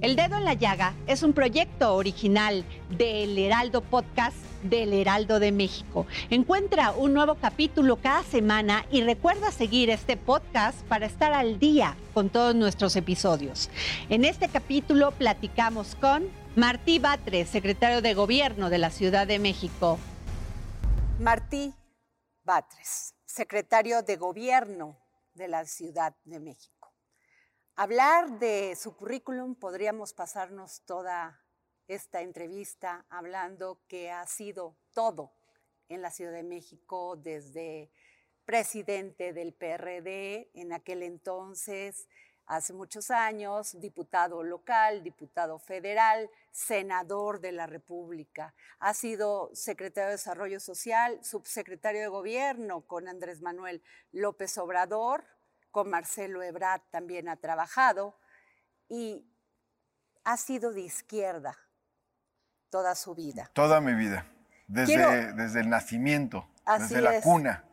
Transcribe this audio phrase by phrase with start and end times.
[0.00, 2.64] El Dedo en la Llaga es un proyecto original
[2.96, 6.06] del Heraldo Podcast del Heraldo de México.
[6.30, 11.98] Encuentra un nuevo capítulo cada semana y recuerda seguir este podcast para estar al día
[12.14, 13.68] con todos nuestros episodios.
[14.08, 19.98] En este capítulo platicamos con Martí Batres, secretario de Gobierno de la Ciudad de México.
[21.18, 21.74] Martí
[22.42, 24.96] Batres, secretario de Gobierno
[25.34, 26.79] de la Ciudad de México.
[27.82, 31.42] Hablar de su currículum podríamos pasarnos toda
[31.88, 35.32] esta entrevista hablando que ha sido todo
[35.88, 37.90] en la Ciudad de México desde
[38.44, 42.06] presidente del PRD en aquel entonces,
[42.44, 48.54] hace muchos años, diputado local, diputado federal, senador de la República.
[48.78, 55.24] Ha sido secretario de Desarrollo Social, subsecretario de Gobierno con Andrés Manuel López Obrador,
[55.70, 58.18] con Marcelo Ebrard también ha trabajado
[58.88, 59.26] y
[60.24, 61.56] ha sido de izquierda
[62.70, 63.50] toda su vida.
[63.52, 64.26] Toda mi vida,
[64.66, 67.64] desde, desde el nacimiento, desde la cuna.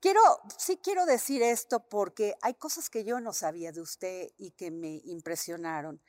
[0.00, 0.20] Quiero,
[0.58, 4.72] sí quiero decir esto porque hay cosas que yo no sabía de usted y que
[4.72, 6.02] me impresionaron.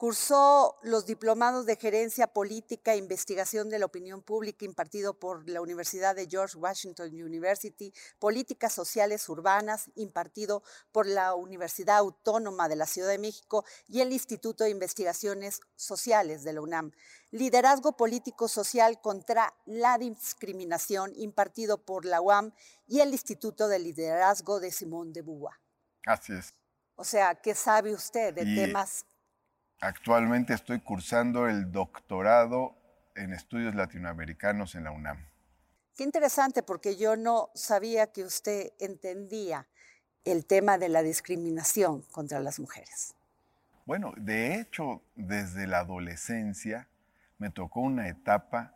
[0.00, 5.60] Cursó los diplomados de gerencia política e investigación de la opinión pública impartido por la
[5.60, 12.86] Universidad de George Washington University, políticas sociales urbanas impartido por la Universidad Autónoma de la
[12.86, 16.92] Ciudad de México y el Instituto de Investigaciones Sociales de la UNAM.
[17.30, 22.54] Liderazgo político social contra la discriminación impartido por la UAM
[22.86, 25.56] y el Instituto de Liderazgo de Simón de Beauvoir.
[26.06, 26.54] Así es.
[26.94, 29.04] O sea, ¿qué sabe usted de temas
[29.82, 32.74] Actualmente estoy cursando el doctorado
[33.16, 35.16] en estudios latinoamericanos en la UNAM.
[35.96, 39.66] Qué interesante, porque yo no sabía que usted entendía
[40.26, 43.14] el tema de la discriminación contra las mujeres.
[43.86, 46.86] Bueno, de hecho, desde la adolescencia
[47.38, 48.74] me tocó una etapa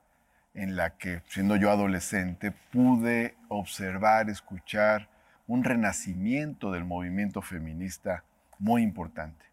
[0.54, 5.10] en la que, siendo yo adolescente, pude observar, escuchar
[5.46, 8.24] un renacimiento del movimiento feminista
[8.58, 9.44] muy importante.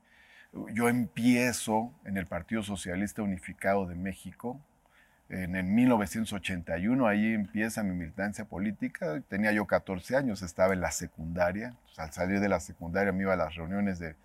[0.73, 4.59] Yo empiezo en el Partido Socialista Unificado de México,
[5.31, 9.21] en el 1981, ahí empieza mi militancia política.
[9.29, 11.73] Tenía yo 14 años, estaba en la secundaria.
[11.95, 14.15] al salir de la secundaria me iba a las reuniones de,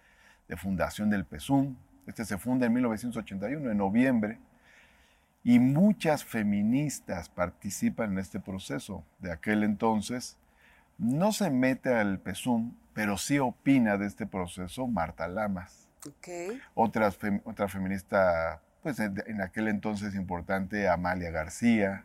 [0.56, 1.76] fundación del PESUM.
[2.09, 4.41] Este se funda en 1981, en noviembre.
[5.44, 9.04] Y muchas feministas participan en este proceso.
[9.20, 10.36] De aquel entonces,
[10.98, 15.85] no se mete al PESUM, pero sí opina de este proceso Marta Lamas
[16.75, 17.12] otra,
[17.45, 22.05] otra feminista, pues en, aquel entonces importante, Amalia García,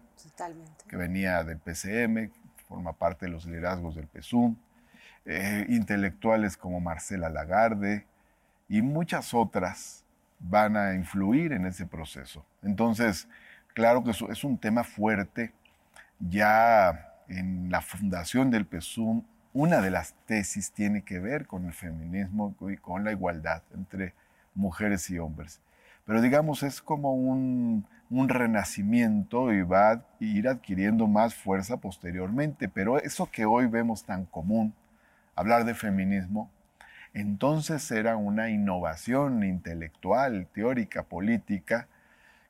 [0.88, 2.32] que venía del PCM,
[2.68, 4.56] forma parte de los liderazgos del PSUM.
[5.24, 8.08] Eh, intelectuales como Marcela Lagarde
[8.68, 10.04] y muchas otras
[10.40, 12.44] van a influir en ese proceso.
[12.64, 13.28] Entonces,
[13.76, 15.54] claro que es un tema fuerte.
[16.20, 19.24] Ya en la fundación del PSUM
[19.54, 24.14] una de las tesis tiene que ver con el feminismo y con la igualdad entre
[24.56, 25.60] mujeres y hombres.
[26.06, 32.68] Pero digamos, es como un, renacimiento y va a ir adquiriendo más fuerza posteriormente.
[32.68, 34.74] Pero eso que hoy vemos tan común,
[35.36, 36.50] hablar de feminismo,
[37.14, 41.88] entonces era una innovación intelectual, teórica, política,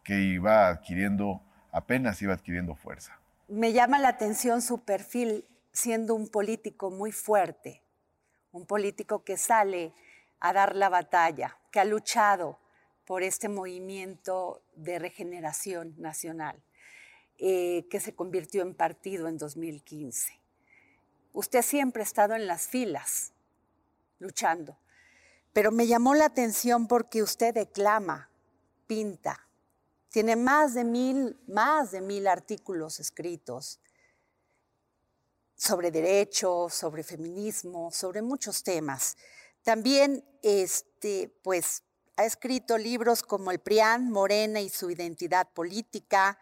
[0.04, 1.42] que iba adquiriendo,
[1.72, 3.18] apenas iba adquiriendo fuerza.
[3.48, 7.84] Me llama la atención su perfil siendo un político muy fuerte,
[8.52, 9.94] un político que sale
[10.40, 12.60] a dar la batalla, que ha luchado
[13.06, 16.62] por este movimiento de regeneración nacional,
[17.38, 20.40] eh, que se convirtió en partido en 2015.
[21.34, 23.34] Usted siempre ha estado en las filas,
[24.20, 24.78] luchando,
[25.54, 28.30] pero me llamó la atención porque usted declama,
[28.88, 29.48] pinta,
[30.10, 33.80] tiene más de mil, más de mil artículos escritos,
[35.62, 39.16] sobre derechos, sobre feminismo, sobre muchos temas.
[39.62, 41.84] También, este, pues,
[42.18, 46.40] ha escrito libros como El PRIAN, Morena y su identidad política,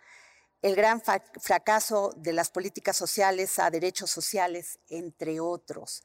[0.61, 1.01] El gran
[1.41, 6.01] fracaso de las políticas sociales a derechos sociales, entre otros.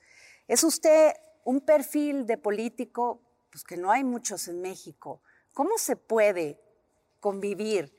[0.49, 1.13] Es usted
[1.45, 3.21] un perfil de político
[3.53, 5.23] pues, que no hay muchos en México.
[5.53, 6.61] ¿Cómo se puede
[7.21, 7.97] convivir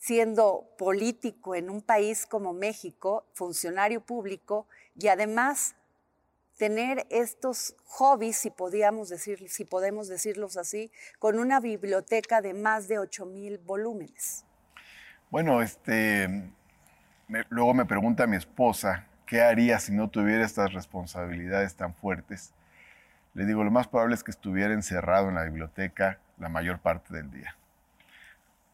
[0.00, 4.66] siendo político en un país como México, funcionario público,
[4.98, 5.76] y además
[6.56, 12.88] tener estos hobbies, si, podíamos decir, si podemos decirlos así, con una biblioteca de más
[12.88, 14.44] de 8 mil volúmenes?
[15.30, 16.50] Bueno, este,
[17.50, 22.54] luego me pregunta mi esposa, ¿qué haría si no tuviera estas responsabilidades tan fuertes?
[23.34, 27.14] Le digo, lo más probable es que estuviera encerrado en la biblioteca la mayor parte
[27.14, 27.54] del día.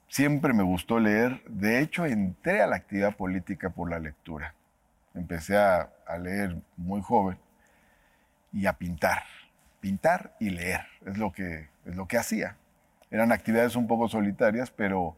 [0.08, 4.54] Siempre me gustó leer, de hecho entré a la actividad política por la lectura.
[5.14, 7.38] Empecé a, leer muy joven
[8.52, 9.24] y a pintar.
[9.80, 12.56] Pintar y leer es lo que, es lo que hacía.
[13.10, 15.16] Eran actividades un poco solitarias, pero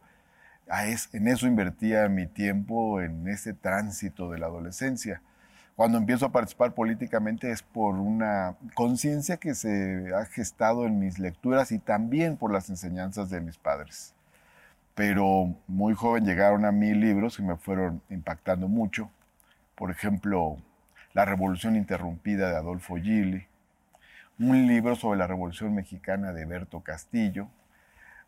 [1.13, 5.21] en eso invertía mi tiempo, en ese tránsito de la adolescencia.
[5.75, 11.19] Cuando empiezo a participar políticamente es por una conciencia que se ha gestado en mis
[11.19, 14.13] lecturas y también por las enseñanzas de mis padres.
[14.99, 19.09] Pero muy joven llegaron a mí libros que me fueron impactando mucho.
[19.75, 20.57] Por ejemplo,
[21.13, 23.47] la Revolución Interrumpida de Adolfo Gili,
[24.39, 27.47] un libro sobre la Revolución Mexicana de Berto Castillo,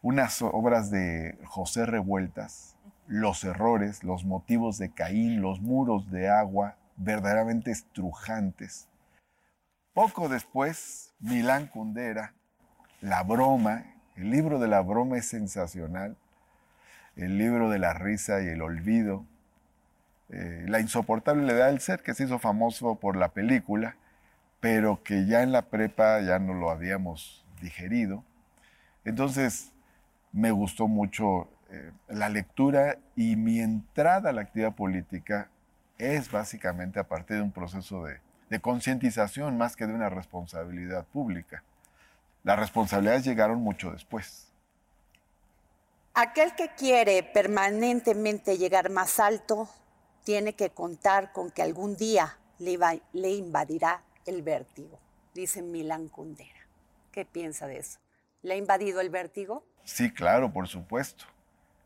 [0.01, 6.77] unas obras de José Revueltas, Los errores, los motivos de Caín, los muros de agua,
[6.95, 8.87] verdaderamente estrujantes.
[9.93, 12.33] Poco después, Milán Kundera,
[13.01, 13.83] La broma,
[14.15, 16.15] el libro de la broma es sensacional,
[17.15, 19.25] el libro de la risa y el olvido,
[20.29, 23.95] eh, la insoportable edad del ser, que se hizo famoso por la película,
[24.59, 28.23] pero que ya en la prepa ya no lo habíamos digerido.
[29.03, 29.71] Entonces,
[30.31, 35.49] me gustó mucho eh, la lectura y mi entrada a la actividad política
[35.97, 38.19] es básicamente a partir de un proceso de,
[38.49, 41.63] de concientización más que de una responsabilidad pública.
[42.43, 44.50] Las responsabilidades llegaron mucho después.
[46.13, 49.69] Aquel que quiere permanentemente llegar más alto
[50.25, 54.99] tiene que contar con que algún día le, invadirá el vértigo,
[55.33, 56.67] dice Milán Kundera.
[57.13, 57.99] ¿Qué piensa de eso?
[58.41, 59.65] ¿Le ha invadido el vértigo?
[59.85, 61.23] Sí, claro, por supuesto.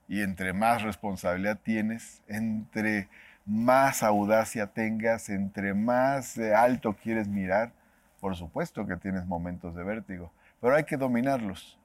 [0.08, 3.10] Y entre más responsabilidad tienes, entre
[3.46, 7.74] más audacia tengas, entre más eh, alto quieres mirar,
[8.20, 11.78] por supuesto que tienes momentos de vértigo, pero hay que dominarlos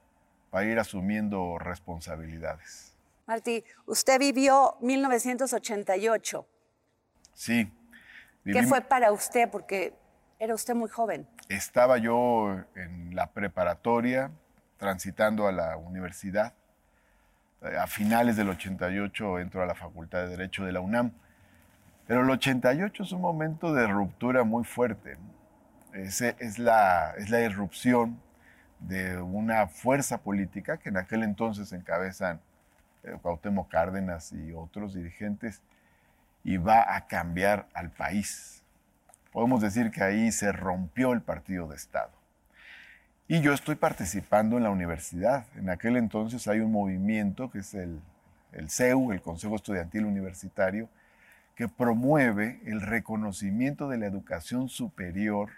[0.51, 2.93] para ir asumiendo responsabilidades.
[3.25, 6.47] Martí, usted vivió 1988.
[7.33, 7.71] Sí.
[8.43, 9.49] ¿Qué fue para usted?
[9.49, 9.93] Porque
[10.37, 11.27] era usted muy joven.
[11.47, 14.31] Estaba yo en la preparatoria,
[14.77, 16.53] transitando a la universidad.
[17.79, 21.13] A finales del 88 entro a la Facultad de Derecho de la UNAM.
[22.07, 25.17] Pero el 88 es un momento de ruptura muy fuerte.
[25.93, 28.19] Es, la, es la irrupción
[28.81, 32.41] de una fuerza política que en aquel entonces encabezan
[33.03, 35.61] eh, Cuauhtémoc Cárdenas y otros dirigentes,
[36.43, 38.63] y va a cambiar al país.
[39.31, 42.11] Podemos decir que ahí se rompió el partido de Estado.
[43.27, 45.45] Y yo estoy participando en la universidad.
[45.55, 48.01] En aquel entonces hay un movimiento que es el,
[48.67, 50.89] CEU, el Consejo Estudiantil Universitario,
[51.55, 55.49] que promueve el reconocimiento de la educación superior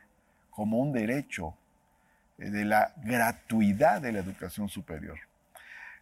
[0.52, 1.56] como un derecho,
[2.50, 5.18] de la gratuidad de la educación superior.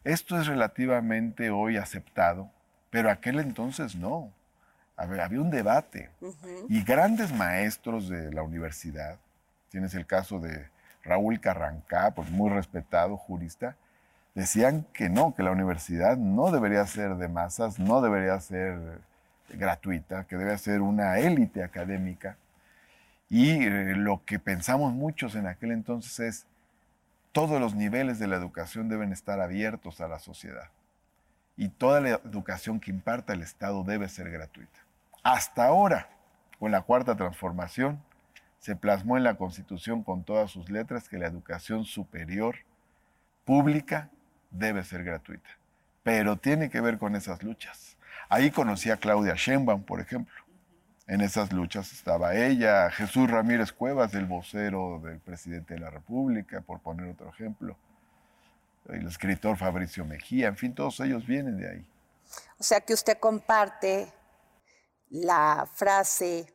[0.04, 2.50] Esto es relativamente hoy aceptado,
[2.90, 4.32] pero aquel entonces no.
[4.98, 6.12] Había, un debate.
[6.70, 9.18] Y grandes maestros de la universidad,
[9.70, 10.68] tienes el caso de
[11.04, 13.76] Raúl Carrancá, pues muy respetado jurista,
[14.36, 19.00] decían que no, que la universidad no debería ser de masas, no debería ser
[19.50, 22.38] gratuita, que debe ser una élite académica.
[23.32, 26.46] Y eh, lo que pensamos muchos en aquel entonces es,
[27.32, 30.70] todos los niveles de la educación deben estar abiertos a la sociedad.
[31.56, 34.82] Y toda la educación que imparta el Estado debe ser gratuita.
[35.24, 36.10] Hasta ahora,
[36.60, 38.04] con la cuarta transformación,
[38.60, 42.58] se plasmó en la Constitución con todas sus letras que la educación superior
[43.46, 44.10] pública
[44.50, 45.50] debe ser gratuita.
[46.04, 47.96] Pero tiene que ver con esas luchas.
[48.28, 50.51] Ahí conocí a Claudia Sheinbaum, por ejemplo.
[51.08, 56.62] En esas luchas estaba ella, Jesús Ramírez Cuevas, el vocero del presidente de la República,
[56.62, 57.76] por poner otro ejemplo,
[58.90, 61.88] el escritor Fabricio Mejía, en fin, todos ellos vienen de ahí.
[62.58, 64.12] O sea que usted comparte
[65.10, 66.54] la frase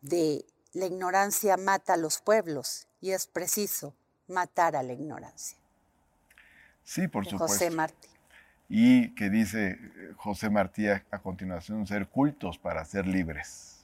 [0.00, 3.94] de la ignorancia mata a los pueblos y es preciso
[4.26, 5.58] matar a la ignorancia.
[6.82, 7.46] Sí, por supuesto.
[7.46, 8.08] José Martí.
[8.68, 13.81] Y que dice eh, José Martí a continuación, ser cultos para ser libres.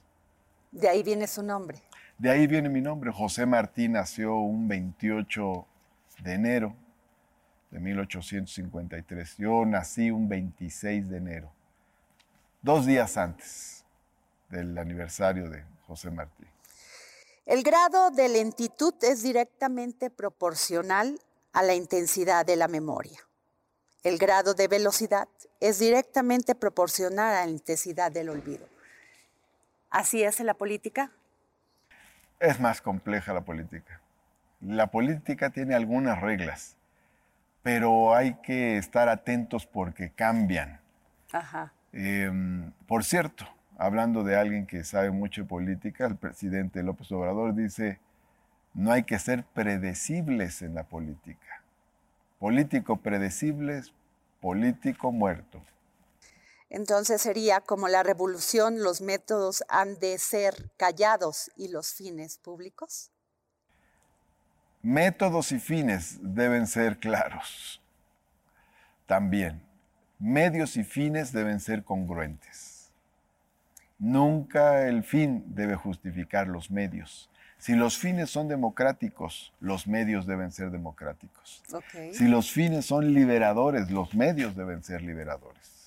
[0.71, 1.81] De ahí viene su nombre.
[2.17, 3.11] De ahí viene mi nombre.
[3.11, 5.65] José Martí nació un 28
[6.23, 6.75] de enero
[7.71, 9.37] de 1853.
[9.37, 11.51] Yo nací un 26 de enero,
[12.61, 13.85] dos días antes
[14.49, 16.45] del aniversario de José Martí.
[17.45, 21.19] El grado de lentitud es directamente proporcional
[21.51, 23.19] a la intensidad de la memoria.
[24.03, 25.27] El grado de velocidad
[25.59, 28.67] es directamente proporcional a la intensidad del olvido.
[29.89, 31.11] ¿Así es en la política?
[32.39, 34.01] Es más compleja la política.
[34.61, 36.77] La política tiene algunas reglas,
[37.63, 40.79] pero hay que estar atentos porque cambian.
[41.31, 41.73] Ajá.
[41.91, 43.45] Em, por cierto,
[43.77, 47.99] hablando de alguien que sabe mucho de política, el presidente López Obrador dice,
[48.73, 51.61] no hay que ser predecibles en la política.
[52.37, 53.93] Político predecibles,
[54.39, 55.61] político muerto.
[56.69, 63.11] Entonces sería como la revolución, los métodos han de ser callados y los fines públicos.
[64.81, 67.81] Métodos y fines deben ser claros.
[69.07, 69.61] También,
[70.19, 72.91] medios y fines deben ser congruentes.
[73.97, 77.29] Nunca el fin debe justificar los medios.
[77.57, 81.61] Si los fines son democráticos, los medios deben ser democráticos.
[82.13, 85.78] Si los fines son liberadores, los medios deben ser liberadores.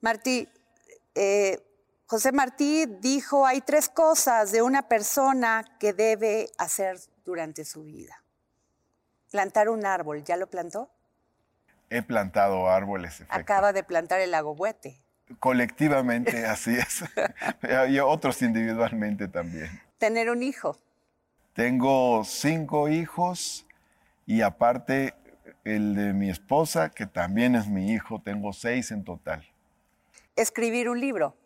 [0.00, 0.48] Martí,
[1.14, 1.62] eh,
[2.06, 8.22] José Martí dijo, hay tres cosas de una persona que debe hacer durante su vida.
[9.30, 10.90] Plantar un árbol, ¿ya lo plantó?
[11.88, 13.22] He plantado árboles.
[13.28, 15.00] Acaba de plantar el agogüete.
[15.38, 17.04] Colectivamente, así es.
[17.88, 20.76] y otros individualmente también tener un hijo?
[21.52, 23.66] Tengo cinco hijos
[24.26, 25.14] y aparte
[25.62, 29.46] el de mi esposa, que también es mi hijo, tengo seis en total.
[30.36, 31.36] ¿Escribir un libro?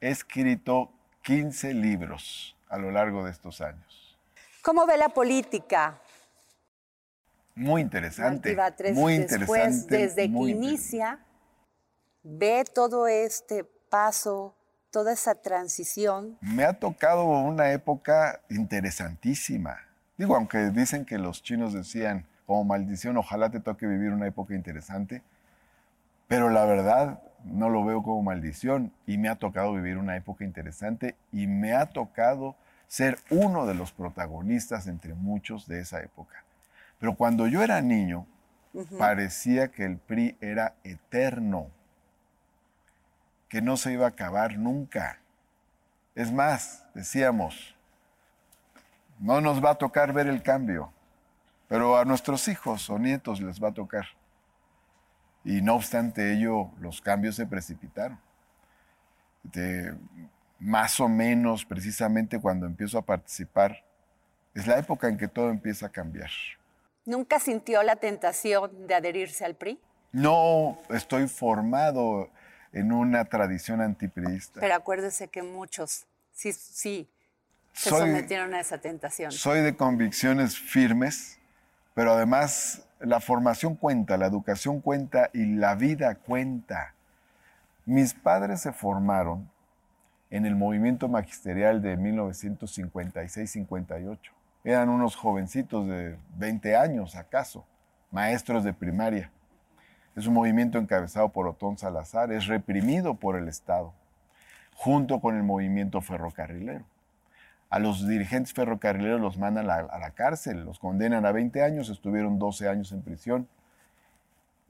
[0.00, 0.90] He escrito
[1.22, 4.18] 15 libros a lo largo de estos años.
[4.62, 6.00] ¿Cómo ve la política?
[7.54, 8.56] Muy interesante.
[8.94, 9.96] muy interesante.
[9.96, 11.18] Desde que inicia,
[12.22, 14.54] ve todo este paso
[14.90, 16.38] toda esa transición?
[16.40, 19.78] Me ha tocado una época interesantísima.
[20.16, 24.54] Digo, aunque dicen que los chinos decían como maldición, ojalá te toque vivir una época
[24.54, 25.22] interesante,
[26.26, 30.44] pero la verdad no lo veo como maldición y me ha tocado vivir una época
[30.44, 36.44] interesante y me ha tocado ser uno de los protagonistas entre muchos de esa época.
[36.98, 38.26] Pero cuando yo era niño,
[38.98, 41.68] parecía que el PRI era eterno
[43.48, 45.18] que no se iba a acabar nunca.
[46.14, 47.74] Es más, decíamos,
[49.18, 50.92] no nos va a tocar ver el cambio,
[51.66, 54.06] pero a nuestros hijos o nietos les va a tocar.
[55.44, 58.18] Y no obstante ello, los cambios se precipitaron.
[60.58, 63.84] más o menos, precisamente cuando empiezo a participar,
[64.54, 66.30] es la época en que todo empieza a cambiar.
[67.04, 69.80] ¿Nunca sintió la tentación de adherirse al PRI?
[70.12, 72.28] No, estoy formado
[72.72, 74.60] en una tradición antipriista.
[74.60, 77.08] Pero acuérdese que muchos sí, sí
[77.72, 79.32] se sometieron a esa tentación.
[79.32, 81.37] Soy de convicciones firmes,
[81.98, 86.94] pero además la formación cuenta, la educación cuenta y la vida cuenta.
[87.86, 89.50] Mis padres se formaron
[90.30, 94.16] en el movimiento magisterial de 1956-58.
[94.62, 97.64] Eran unos jovencitos de 20 años, acaso,
[98.12, 99.32] maestros de primaria.
[100.14, 103.92] Es un movimiento encabezado por Otón Salazar, es reprimido por el Estado,
[104.76, 106.84] junto con el movimiento ferrocarrilero.
[107.70, 112.38] A los dirigentes ferrocarrileros los mandan a la, cárcel, los condenan a 20 años, estuvieron
[112.38, 113.48] 12 años en prisión.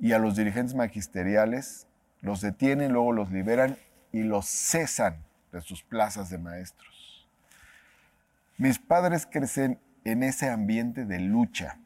[0.00, 1.86] Y a los dirigentes magisteriales
[2.20, 3.76] los detienen, luego los liberan
[4.12, 5.18] y los cesan
[5.52, 7.28] de sus plazas de maestros.
[8.56, 11.78] Mis padres crecen en ese ambiente de lucha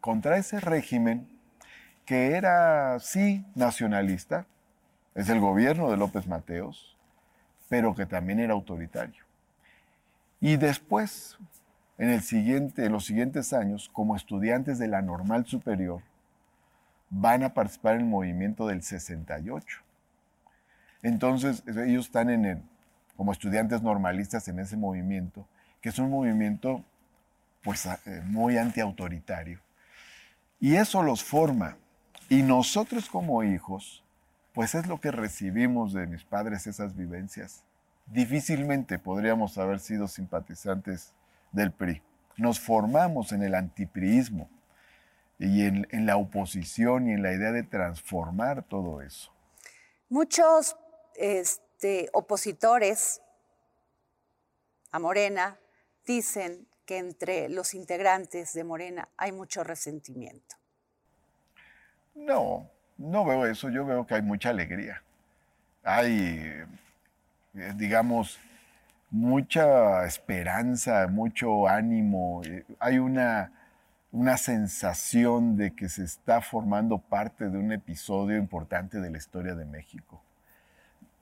[0.00, 1.28] contra ese régimen
[2.06, 4.46] que era, sí, nacionalista,
[5.14, 6.96] es el gobierno de López Mateos,
[7.68, 9.23] pero que también era autoritario.
[10.44, 11.38] Y después,
[11.96, 16.02] en, el siguiente, en los siguientes años, como estudiantes de la normal superior,
[17.08, 19.78] van a participar en el movimiento del 68.
[21.02, 22.62] Entonces, ellos están en el,
[23.16, 25.48] como estudiantes normalistas en ese movimiento,
[25.80, 26.84] que es un movimiento
[27.62, 29.60] pues, eh, muy antiautoritario.
[30.60, 31.78] Y eso los forma.
[32.28, 34.04] Y nosotros como hijos,
[34.52, 37.64] pues es lo que recibimos de mis padres, esas vivencias.
[38.06, 41.12] Difícilmente podríamos haber sido simpatizantes
[41.52, 42.02] del PRI.
[42.36, 44.50] Nos formamos en el antipriismo
[45.38, 49.32] y en, la oposición y en la idea de transformar todo eso.
[50.08, 50.76] Muchos
[51.16, 53.20] este, opositores
[54.92, 55.58] a Morena
[56.06, 60.56] dicen que entre los integrantes de Morena hay mucho resentimiento
[62.14, 63.70] No, no veo eso.
[63.70, 65.02] Yo veo que hay mucha alegría.
[65.82, 66.64] Hay,
[67.76, 68.38] digamos,
[69.10, 72.42] mucha esperanza, mucho ánimo.
[72.44, 73.52] Eh, hay una,
[74.12, 79.54] una sensación de que se está formando parte de un episodio importante de la historia
[79.54, 80.20] de México.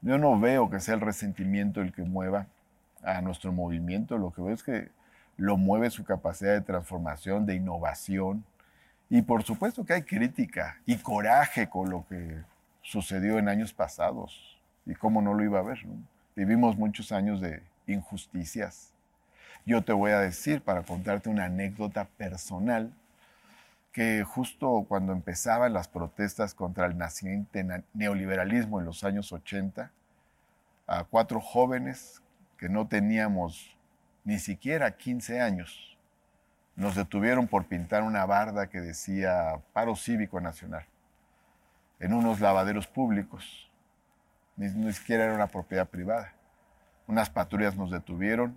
[0.01, 2.47] Yo no veo que sea el resentimiento el que mueva
[3.03, 4.91] a nuestro movimiento, lo que veo es que
[5.37, 8.45] lo mueve su capacidad de transformación, de innovación,
[9.11, 12.43] y por supuesto que hay crítica y coraje con lo que
[12.81, 15.79] sucedió en años pasados, y cómo no lo iba a ver.
[16.35, 18.93] Vivimos muchos años de injusticias.
[19.67, 22.93] Yo te voy a decir, para contarte una anécdota personal,
[23.93, 29.91] que justo cuando empezaban las protestas contra el naciente neoliberalismo en los años 80,
[30.87, 32.23] a cuatro jóvenes
[32.57, 33.77] que no teníamos
[34.25, 35.99] ni siquiera 15 años,
[36.77, 40.87] nos detuvieron por pintar una barda que decía paro cívico nacional
[42.01, 43.71] en unos lavaderos públicos.
[44.57, 46.33] Ni, ni siquiera era una propiedad privada.
[47.07, 48.57] Unas patrullas nos detuvieron,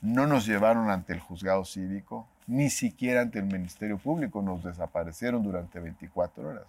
[0.00, 5.42] no nos llevaron ante el juzgado cívico, ni siquiera ante el Ministerio Público, nos desaparecieron
[5.42, 6.64] durante 24 horas.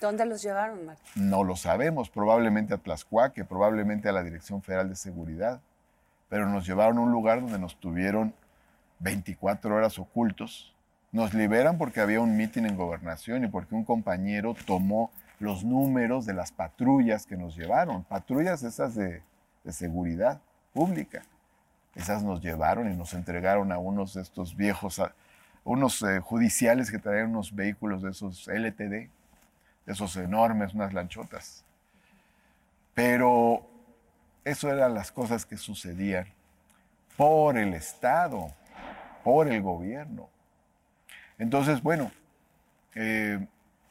[0.00, 1.28] ¿Dónde los llevaron, Martín?
[1.28, 5.60] No lo sabemos, probablemente a Tlaxcuaque, probablemente a la Dirección Federal de Seguridad,
[6.28, 8.32] pero nos llevaron a un lugar donde nos tuvieron
[9.00, 10.74] 24 horas ocultos.
[11.12, 15.10] Nos liberan porque había un mitin en gobernación y porque un compañero tomó
[15.40, 19.22] los números de las patrullas que nos llevaron, patrullas esas de,
[19.64, 20.40] de seguridad
[20.72, 21.22] pública.
[21.94, 25.02] Esas nos llevaron y nos entregaron a unos de estos viejos,
[25.64, 29.08] unos eh, judiciales que traían unos vehículos de esos LTD,
[29.86, 31.64] esos enormes, unas lanchotas.
[32.94, 33.66] Pero
[34.44, 36.26] eso eran las cosas que sucedían
[37.16, 38.52] por el Estado,
[39.24, 40.28] por el gobierno.
[41.38, 42.12] Entonces, bueno,
[42.94, 43.46] eh,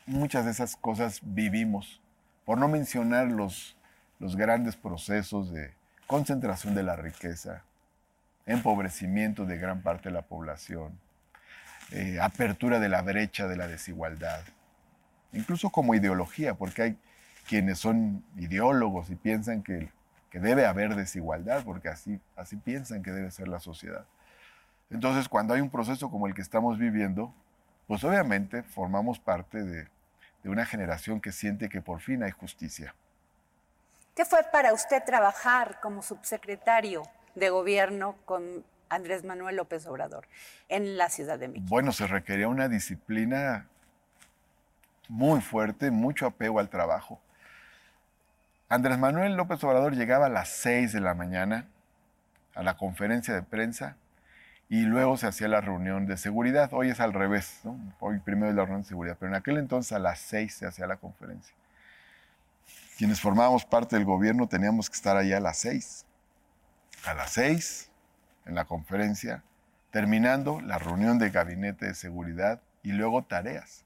[0.10, 2.02] muchas de esas cosas vivimos,
[2.46, 3.78] por no mencionar los,
[4.20, 5.72] los grandes procesos de
[6.08, 7.64] concentración de la riqueza,
[8.46, 11.00] empobrecimiento de gran parte de la población,
[11.92, 14.42] eh, apertura de la brecha de la desigualdad,
[15.32, 16.98] incluso como ideología, porque hay
[17.48, 19.92] quienes son ideólogos y piensan que,
[20.32, 24.06] que debe haber desigualdad, porque así, así piensan que debe ser la sociedad.
[24.90, 27.32] Entonces, cuando hay un proceso como el que estamos viviendo,
[27.86, 29.88] pues obviamente formamos parte de,
[30.44, 32.96] de una generación que siente que por fin hay justicia.
[34.16, 37.04] ¿Qué fue para usted trabajar como subsecretario
[37.36, 40.28] de gobierno con Andrés Manuel López Obrador
[40.68, 41.68] en la Ciudad de México?
[41.70, 43.68] Bueno, se requería una disciplina
[45.08, 47.22] muy fuerte, mucho apego al trabajo.
[48.68, 51.68] Andrés Manuel López Obrador llegaba a las 6 de la mañana
[52.56, 53.96] a la conferencia de prensa
[54.70, 56.70] y luego se hacía la reunión de seguridad.
[56.74, 57.78] Hoy es al revés, ¿no?
[58.00, 60.66] hoy primero es la reunión de seguridad, pero en aquel entonces a las 6 se
[60.68, 61.54] hacía la conferencia.
[62.98, 66.06] Quienes formábamos parte del gobierno teníamos que estar allá a las 6
[67.06, 67.90] a las seis
[68.46, 69.44] en la conferencia,
[69.92, 73.86] terminando la reunión de gabinete de seguridad y luego tareas.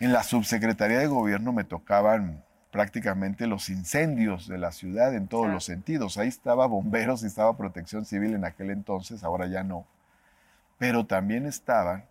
[0.00, 5.48] En la subsecretaría de gobierno me tocaban prácticamente los incendios de la ciudad en todos
[5.48, 6.18] los sentidos.
[6.18, 9.86] Ahí estaba bomberos y estaba protección civil en aquel entonces, ahora ya no.
[10.84, 12.04] Pero también estaba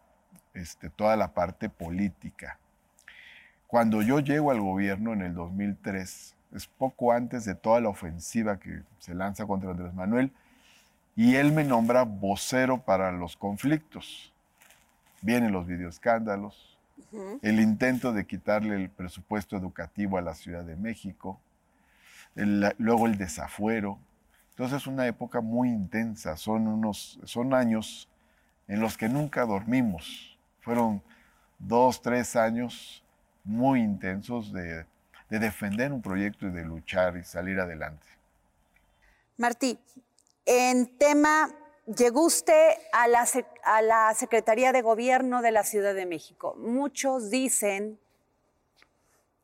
[0.56, 2.58] este, toda la parte política.
[3.68, 8.60] Cuando yo llego al gobierno en el 2003, es poco antes de toda la ofensiva
[8.60, 10.32] que se lanza contra Andrés Manuel,
[11.16, 14.34] y él me nombra vocero para los conflictos.
[15.22, 16.80] Vienen los videoescándalos,
[17.44, 21.40] el intento de quitarle el presupuesto educativo a la Ciudad de México,
[22.34, 24.00] luego el desafuero.
[24.50, 28.10] Entonces es una época muy intensa, son, unos, son años
[28.67, 30.38] en los que nunca dormimos.
[30.62, 31.02] Fueron
[31.60, 33.04] dos, tres años
[33.43, 34.86] muy intensos de
[35.34, 38.06] de defender un proyecto y de luchar y salir adelante.
[39.38, 39.80] Martí,
[40.45, 41.49] en tema,
[41.88, 43.28] llegó usted a la,
[43.63, 46.54] a la Secretaría de Gobierno de la Ciudad de México.
[46.60, 47.99] Muchos dicen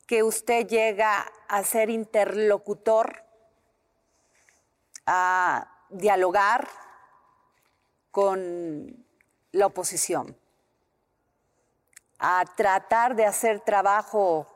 [0.05, 3.23] que usted llega a ser interlocutor,
[5.07, 6.67] a dialogar
[8.11, 9.07] con
[9.51, 10.35] la oposición,
[12.19, 14.47] a tratar de hacer trabajo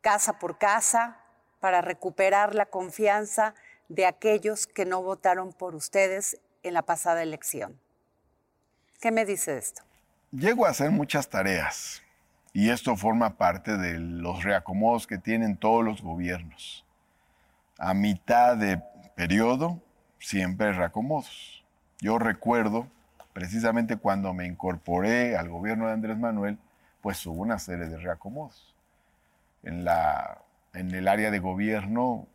[0.00, 1.18] casa por casa
[1.60, 3.54] para recuperar la confianza
[3.88, 7.78] de aquellos que no votaron por ustedes en la pasada elección.
[9.00, 9.82] ¿Qué me dice esto?
[10.30, 12.02] Llego a hacer muchas tareas
[12.52, 16.84] y esto forma parte de los reacomodos que tienen todos los gobiernos.
[17.78, 18.80] A mitad de
[19.14, 19.80] periodo
[20.18, 21.64] siempre reacomodos.
[22.00, 22.86] Yo recuerdo
[23.32, 26.58] precisamente cuando me incorporé al gobierno de Andrés Manuel,
[27.00, 28.74] pues hubo una serie de reacomodos
[29.62, 30.38] En, la,
[30.74, 32.26] en el área de gobierno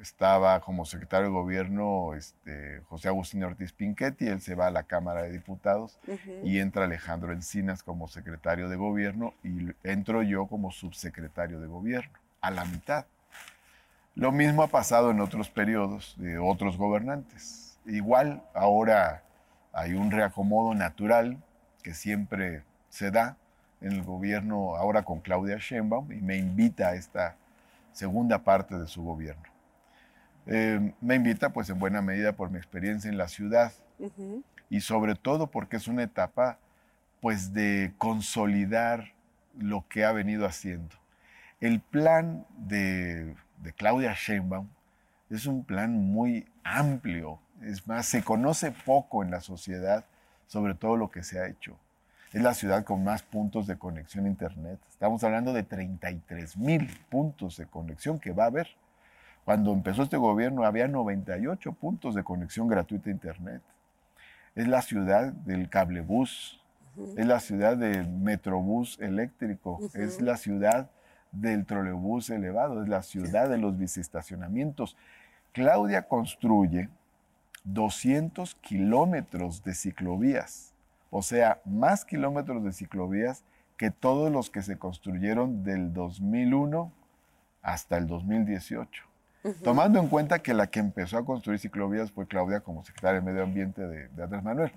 [0.00, 4.82] estaba como secretario de gobierno este, José Agustín Ortiz Pinchetti, él se va a la
[4.82, 5.98] Cámara de Diputados
[6.42, 12.18] y entra Alejandro Encinas como secretario de gobierno y entro yo como subsecretario de gobierno,
[12.40, 13.06] a la mitad.
[14.16, 17.78] Lo mismo ha pasado en otros periodos de otros gobernantes.
[17.86, 19.22] Igual ahora
[19.72, 21.38] hay un reacomodo natural
[21.82, 23.36] que siempre se da
[23.80, 27.36] en el gobierno ahora con Claudia Sheinbaum y me invita a esta
[27.92, 29.42] segunda parte de su gobierno.
[30.46, 33.72] Eh, me invita pues en buena medida por mi experiencia en la ciudad
[34.68, 36.58] y sobre todo porque es una etapa
[37.20, 39.12] pues de consolidar
[39.58, 40.96] lo que ha venido haciendo.
[41.60, 44.66] El plan de, de Claudia Sheinbaum
[45.30, 50.04] es un plan muy amplio, es más, se conoce poco en la sociedad
[50.46, 51.78] sobre todo lo que se ha hecho.
[52.32, 54.78] Es la ciudad con más puntos de conexión a Internet.
[54.90, 58.68] Estamos hablando de 33 mil puntos de conexión que va a haber.
[59.44, 63.62] Cuando empezó este gobierno había 98 puntos de conexión gratuita a Internet.
[64.54, 66.60] Es la ciudad del cablebús,
[67.16, 70.90] es la ciudad del metrobús eléctrico, es la ciudad
[71.32, 74.96] del trolebús elevado, es la ciudad de los biciestacionamientos.
[75.52, 76.88] Claudia construye
[77.64, 80.74] 200 kilómetros de ciclovías,
[81.10, 83.44] o sea, más kilómetros de ciclovías
[83.76, 86.92] que todos los que se construyeron del 2001
[87.62, 89.04] hasta el 2018.
[89.64, 93.26] Tomando en cuenta que la que empezó a construir ciclovías fue Claudia como secretaria de
[93.26, 94.72] Medio Ambiente de, Andrés Manuel.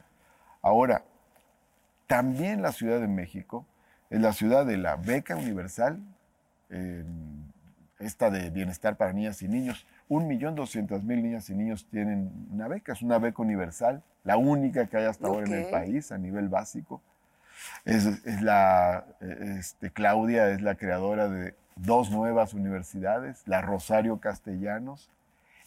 [0.61, 1.03] Ahora,
[2.07, 3.65] también la Ciudad de México
[4.09, 6.01] es la ciudad de la beca universal,
[7.99, 9.85] esta de bienestar para niñas y niños.
[10.07, 14.37] Un millón doscientas mil niñas y niños tienen una beca, es una beca universal, la
[14.37, 17.01] única que hay hasta ahora en el país a nivel básico.
[17.85, 25.09] Es, es la, este, Claudia es la creadora de dos nuevas universidades, la Rosario Castellanos,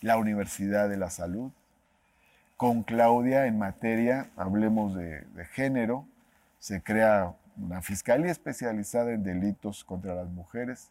[0.01, 1.51] la Universidad de la Salud.
[2.57, 6.07] Con Claudia en materia, hablemos de, género,
[6.59, 10.91] se crea una fiscalía especializada en delitos contra las mujeres,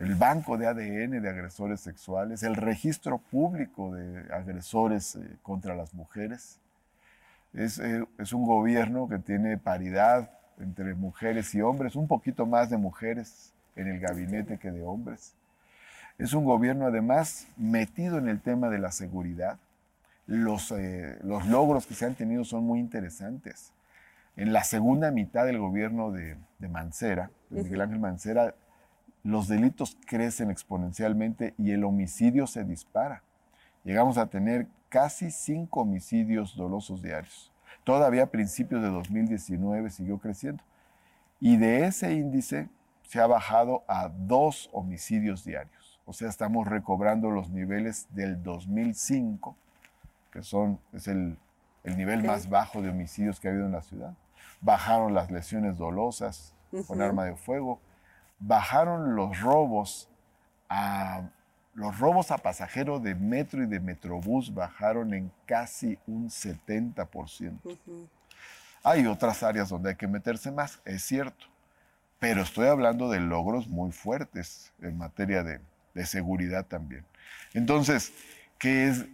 [0.00, 5.92] el banco de ADN de agresores sexuales, el registro público de agresores eh, contra las
[5.92, 6.58] mujeres.
[7.52, 12.70] Es, eh, es, un gobierno que tiene paridad entre mujeres y hombres, un poquito más
[12.70, 15.34] de mujeres en el gabinete que de hombres.
[16.16, 19.58] Es un gobierno además metido en el tema de la seguridad.
[20.26, 23.72] Los, eh, los logros que se han tenido son muy interesantes.
[24.36, 28.54] En la segunda mitad del gobierno de, de Mancera, de Miguel Ángel Mancera,
[29.22, 33.22] los delitos crecen exponencialmente y el homicidio se dispara.
[33.84, 37.50] Llegamos a tener casi cinco homicidios dolosos diarios.
[37.84, 40.62] Todavía a principios de 2019 siguió creciendo.
[41.40, 42.68] Y de ese índice
[43.02, 46.00] se ha bajado a dos homicidios diarios.
[46.04, 49.56] O sea, estamos recobrando los niveles del 2005,
[50.32, 51.38] que son, es el,
[51.84, 54.14] nivel más bajo de homicidios que ha habido en la ciudad.
[54.60, 56.54] Bajaron las lesiones dolosas
[56.86, 57.80] con arma de fuego.
[58.40, 60.08] Bajaron los robos
[60.68, 61.30] a
[61.74, 67.58] los robos a pasajeros de metro y de metrobús bajaron en casi un 70%.
[68.82, 71.46] Hay otras áreas donde hay que meterse más, es cierto,
[72.18, 75.60] pero estoy hablando de logros muy fuertes en materia de,
[76.04, 77.04] seguridad también.
[77.52, 78.12] Entonces,
[78.58, 79.06] ¿qué es?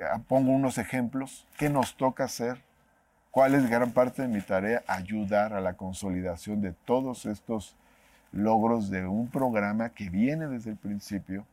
[0.00, 1.46] Ah, pongo unos ejemplos.
[1.56, 2.60] ¿Qué nos toca hacer?
[3.30, 4.82] ¿Cuál es gran parte de mi tarea?
[4.88, 7.76] Ayudar a la consolidación de todos estos
[8.32, 11.46] logros de un programa que viene desde el principio,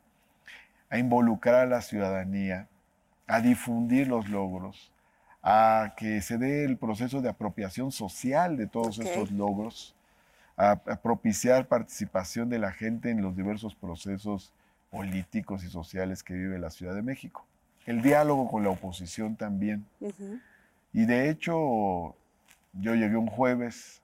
[0.90, 2.68] a involucrar a la ciudadanía,
[3.28, 4.92] a difundir los logros,
[5.44, 9.96] a que se dé el proceso de apropiación social de todos estos logros
[10.60, 14.52] a, propiciar participación de la gente en los diversos procesos
[14.92, 17.46] políticos y sociales que vive la Ciudad de México.
[17.86, 19.86] El diálogo con la oposición también.
[20.92, 22.16] Y de hecho,
[22.74, 24.02] yo llegué un jueves,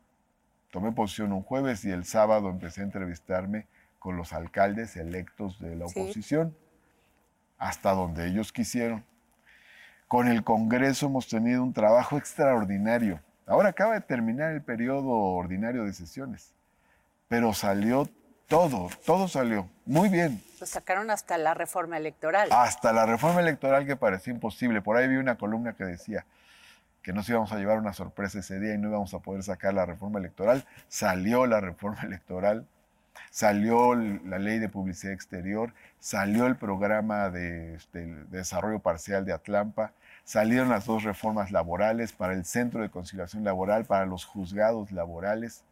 [0.76, 3.66] tomé posición un jueves y el sábado empecé a entrevistarme
[3.98, 6.54] con los alcaldes electos de la oposición,
[7.58, 9.06] hasta donde ellos quisieron.
[10.10, 13.22] Con el Congreso hemos tenido un trabajo extraordinario.
[13.46, 16.54] Ahora acaba de terminar el periodo ordinario de sesiones,
[17.30, 18.10] pero salió
[18.50, 20.44] todo, todo salió muy bien.
[20.60, 22.50] Lo sacaron hasta la reforma electoral.
[22.52, 24.82] Hasta la reforma electoral que parecía imposible.
[24.82, 26.26] Por ahí vi una columna que decía
[27.06, 29.76] que nos íbamos a llevar una sorpresa ese día y no íbamos a poder sacar
[29.76, 30.66] la reforma electoral.
[30.88, 32.66] Salió la reforma electoral,
[33.30, 39.34] salió la ley de publicidad exterior, salió el programa de, este, de desarrollo parcial de
[39.34, 44.92] Atlampa, Salieron las dos reformas laborales para el Centro de Conciliación Laboral, para los juzgados
[44.92, 45.64] laborales.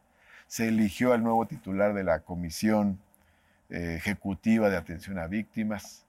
[0.45, 2.99] Se eligió al nuevo titular de la Comisión
[3.71, 6.05] eh, ejecutiva de atención a víctimas,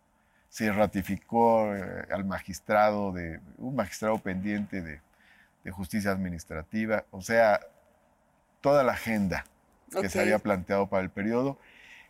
[0.51, 5.01] se ratificó eh, al magistrado de un magistrado pendiente de,
[5.71, 7.61] justicia administrativa, o sea,
[8.61, 9.45] toda la agenda
[9.91, 11.59] que se había planteado para el periodo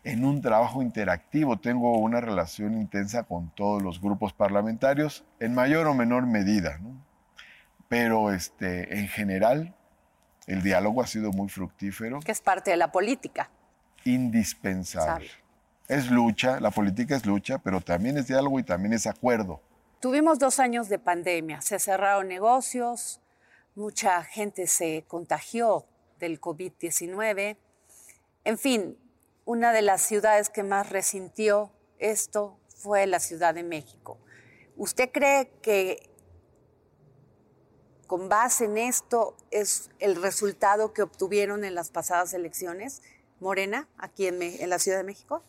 [0.05, 1.59] en un trabajo interactivo.
[1.59, 6.79] Tengo una relación intensa con todos los grupos parlamentarios, en mayor o menor medida,
[7.89, 9.75] pero este, en general
[10.47, 12.21] el diálogo ha sido muy fructífero.
[12.21, 13.51] Que es parte de la política.
[14.05, 15.31] Indispensable.
[15.89, 19.61] Es lucha, la política es lucha, pero también es diálogo y también es acuerdo.
[20.01, 23.21] Tuvimos dos años de pandemia, se cerraron negocios,
[23.75, 25.87] mucha gente se contagió
[26.19, 27.57] del COVID-19.
[28.45, 28.99] En fin,
[29.45, 34.19] una de las ciudades que más resintió esto fue la Ciudad de México.
[34.77, 36.11] ¿Usted cree que
[38.07, 43.03] con base en esto es el resultado que obtuvieron en las pasadas elecciones,
[43.41, 45.43] Morena, aquí en, la Ciudad de México?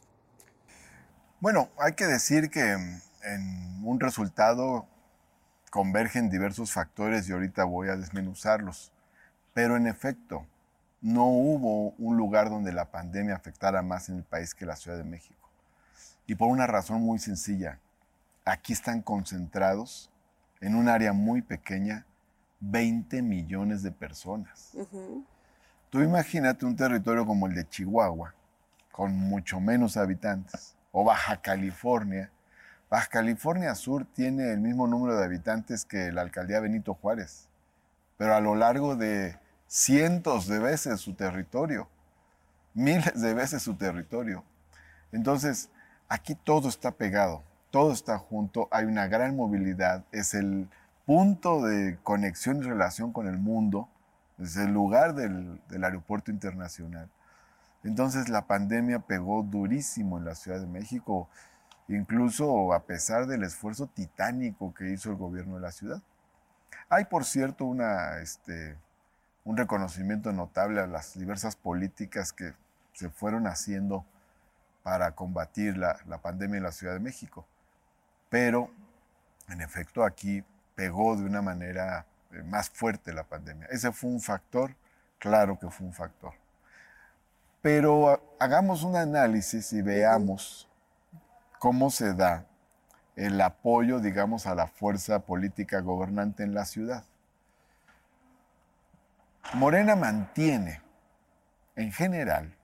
[1.39, 4.87] Bueno, hay que decir que en un resultado
[5.75, 8.93] convergen diversos factores y ahorita voy a desmenuzarlos.
[9.53, 10.47] Pero en efecto,
[11.01, 14.95] no hubo un lugar donde la pandemia afectara más en el país que la Ciudad
[14.97, 15.49] de México.
[16.27, 17.81] Y por una razón muy sencilla.
[18.45, 20.09] Aquí están concentrados
[20.61, 22.05] en un área muy pequeña
[22.61, 24.71] 20 millones de personas.
[25.89, 28.33] Tú imagínate un territorio como el de Chihuahua,
[28.93, 32.31] con mucho menos habitantes, o Baja California.
[32.89, 37.47] Baja California Sur tiene el mismo número de habitantes que la alcaldía Benito Juárez,
[38.17, 41.87] pero a lo largo de cientos de veces su territorio,
[42.73, 44.43] miles de veces su territorio.
[45.11, 45.69] Entonces,
[46.07, 50.69] aquí todo está pegado, todo está junto, hay una gran movilidad, es el
[51.05, 53.89] punto de conexión y relación con el mundo,
[54.39, 57.09] es el lugar del, aeropuerto internacional.
[57.83, 61.29] Entonces la pandemia pegó durísimo en la Ciudad de México,
[61.87, 66.01] incluso a pesar del esfuerzo titánico que hizo el gobierno de la ciudad.
[66.89, 68.77] Hay, por cierto, una, este,
[69.43, 72.53] un reconocimiento notable a las diversas políticas que
[72.93, 74.05] se fueron haciendo
[74.83, 77.45] para combatir la, la pandemia en la Ciudad de México.
[78.29, 78.69] Pero,
[79.49, 80.43] en efecto, aquí
[80.75, 83.67] pegó de una manera eh, más fuerte la pandemia.
[83.67, 84.75] Ese fue un factor,
[85.19, 86.33] claro que fue un factor.
[87.61, 90.69] Pero hagamos un análisis y veamos
[91.65, 92.45] cómo se da
[93.15, 97.03] el apoyo, digamos, a la fuerza política gobernante en la ciudad.
[99.55, 100.83] Morena mantiene,
[101.75, 102.55] en general,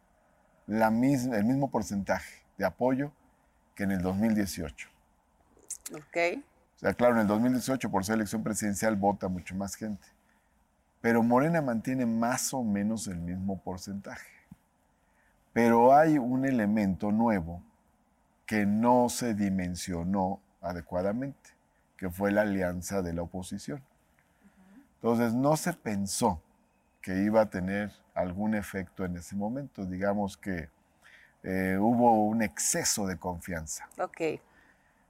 [0.67, 3.11] la misma, el mismo porcentaje de apoyo
[3.73, 4.87] que en el 2018.
[5.95, 6.43] Ok
[6.81, 10.05] sea, claro, en el 2018 por ser elección presidencial vota mucho más gente.
[11.01, 14.29] Pero Morena mantiene más o menos el mismo porcentaje.
[15.53, 17.63] Pero hay un elemento nuevo
[18.51, 21.51] que no se dimensionó adecuadamente,
[21.95, 23.81] que fue la alianza de la oposición.
[24.95, 26.41] Entonces no se pensó
[27.01, 29.85] que iba a tener algún efecto en ese momento.
[29.85, 30.67] Digamos que
[31.43, 33.87] eh, hubo un exceso de confianza.
[33.97, 34.19] Ok.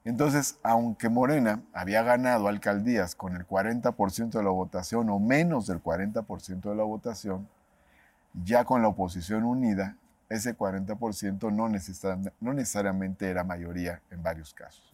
[0.06, 5.82] Entonces, aunque Morena había ganado alcaldías con el 40% de la votación o menos del
[5.82, 7.50] 40% de la votación,
[8.44, 9.98] ya con la oposición unida,
[10.32, 11.70] ese 40% no,
[12.40, 14.94] no necesariamente era mayoría en varios casos.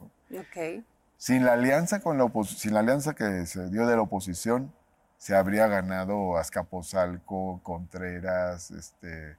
[1.18, 4.72] Sin la alianza con la sin la alianza que se dio de la oposición,
[5.18, 9.38] se habría ganado Azcapotzalco, Contreras, este,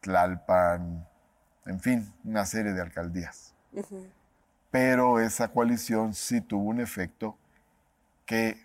[0.00, 1.06] Tlalpan,
[1.66, 3.54] en fin, una serie de alcaldías
[4.74, 7.38] pero esa coalición sí tuvo un efecto
[8.26, 8.58] que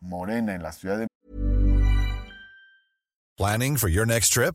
[0.00, 1.06] Morena en la ciudad de
[3.38, 4.54] Planning for your next trip?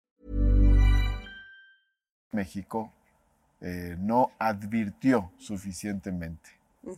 [2.31, 2.91] México
[3.59, 6.49] eh, no advirtió suficientemente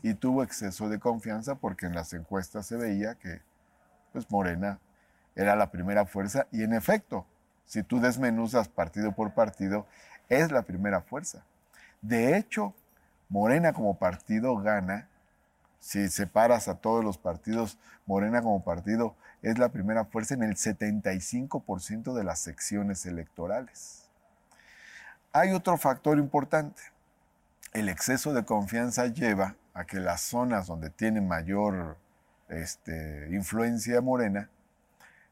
[0.02, 3.42] y tuvo exceso de confianza porque en las encuestas se veía que
[4.14, 4.80] pues Morena
[5.36, 7.26] era la primera fuerza y en efecto,
[7.66, 9.88] si tú desmenuzas partido por partido,
[10.30, 11.44] es la primera fuerza.
[12.02, 12.74] De hecho,
[13.30, 15.10] Morena como partido gana,
[15.80, 20.56] si separas a todos los partidos, Morena como partido es la primera fuerza en el
[20.56, 24.03] 75% de las secciones electorales.
[25.36, 26.82] Hay otro factor importante.
[27.74, 31.98] el exceso de confianza lleva a que las zonas donde tiene mayor
[32.50, 34.48] este, influencia morena,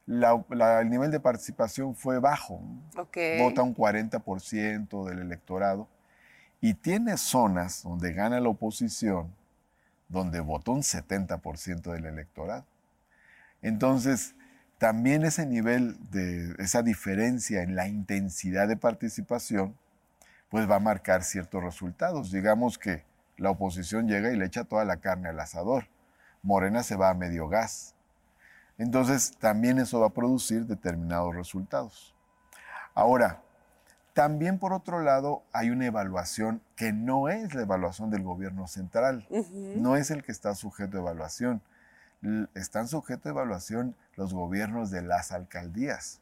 [0.08, 2.60] el nivel de participación fue bajo.
[3.40, 5.88] Vota un 40% del electorado.
[6.60, 9.32] Y tiene zonas donde gana la oposición,
[10.10, 12.66] donde votó un 70% del electorado.
[13.62, 14.34] Entonces,
[14.80, 19.76] también ese nivel de esa diferencia en la intensidad de participación,
[20.52, 22.32] pues va a marcar ciertos resultados.
[22.32, 23.04] Digamos que
[23.38, 25.88] la oposición llega y le echa toda la carne al asador.
[26.44, 27.96] Morena se va a medio gas.
[28.78, 32.14] Entonces, también eso va a producir determinados resultados.
[32.94, 33.42] Ahora,
[34.14, 39.26] también por otro lado hay una evaluación que no es la evaluación del gobierno central,
[39.76, 41.62] no es el que está sujeto a evaluación
[42.54, 46.20] están sujetos a evaluación los gobiernos de las alcaldías.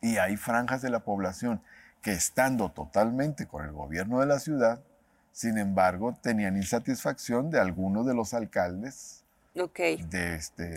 [0.00, 1.60] Y hay franjas de la población
[2.06, 4.80] que estando totalmente con el gobierno de la ciudad,
[5.32, 10.76] sin embargo, tenían insatisfacción de algunos de los alcaldes de, este,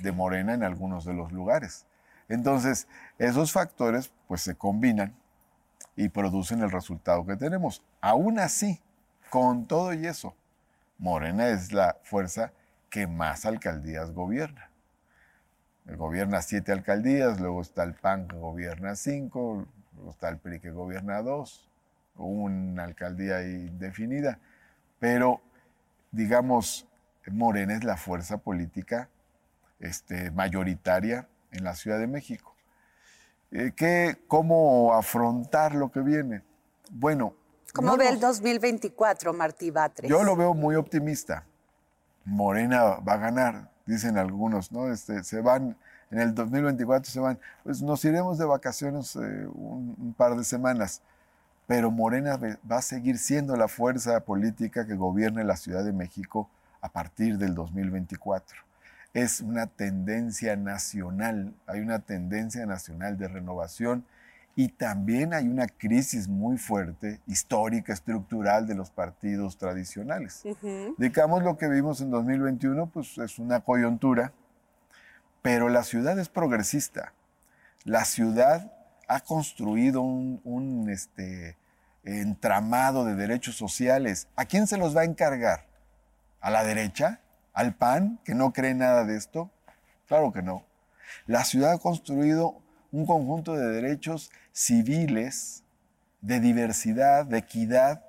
[0.00, 1.86] de Morena en algunos de los lugares.
[2.28, 2.88] Entonces,
[3.20, 5.14] esos factores pues se combinan
[5.94, 7.80] y producen el resultado que tenemos.
[8.00, 8.80] Aún así,
[9.30, 10.34] con todo y eso,
[10.98, 12.50] Morena es la fuerza
[12.90, 14.70] que más alcaldías gobierna.
[15.84, 19.68] Gobierna siete alcaldías, luego está el PAN que gobierna cinco,
[20.10, 21.68] está el PRI que gobierna dos,
[22.16, 24.38] una alcaldía indefinida.
[24.98, 25.40] Pero,
[26.12, 26.86] digamos,
[27.26, 29.08] Morena es la fuerza política
[29.80, 32.54] este, mayoritaria en la Ciudad de México.
[33.50, 36.42] Eh, ¿qué, ¿Cómo afrontar lo que viene?
[36.90, 37.34] Bueno.
[37.72, 40.08] ¿Cómo ve el 2024, Martí Batres?
[40.08, 41.44] Yo lo veo muy optimista.
[42.24, 44.92] Morena va a ganar, dicen algunos, ¿no?
[44.92, 45.76] Este, se van,
[46.14, 51.02] en el 2024 se van, pues nos iremos de vacaciones eh, un, par de semanas,
[51.66, 52.38] pero Morena
[52.70, 56.48] va a seguir siendo la fuerza política que gobierne la Ciudad de México
[56.80, 58.56] a partir del 2024.
[59.12, 64.04] Es una tendencia nacional, hay una tendencia nacional de renovación
[64.54, 70.44] y también hay una crisis muy fuerte, histórica, estructural de los partidos tradicionales.
[70.96, 74.32] Digamos lo que vimos en 2021, pues es una coyuntura,
[75.44, 77.12] pero la ciudad es progresista.
[77.84, 78.72] La ciudad
[79.08, 81.58] ha construido un, este,
[82.02, 84.26] entramado de derechos sociales.
[84.36, 85.66] ¿A quién se los va a encargar?
[86.40, 87.20] ¿A la derecha?
[87.52, 89.50] ¿Al PAN, que no cree nada de esto?
[90.08, 90.64] Claro que no.
[91.26, 95.62] La ciudad ha construido un conjunto de derechos civiles,
[96.22, 98.02] de diversidad, de equidad,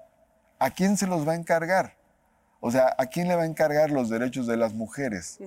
[0.57, 1.97] ¿a quién se los va a encargar?
[2.61, 5.37] O sea, ¿a quién le va a encargar los derechos de las mujeres?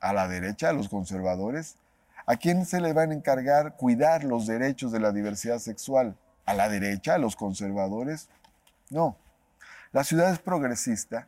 [0.00, 1.76] ¿A la derecha, a los conservadores?
[2.26, 6.16] ¿A quién se le van a encargar cuidar los derechos de la diversidad sexual?
[6.46, 8.28] ¿A la derecha, a los conservadores?
[8.88, 9.16] No.
[9.92, 11.26] La ciudad es progresista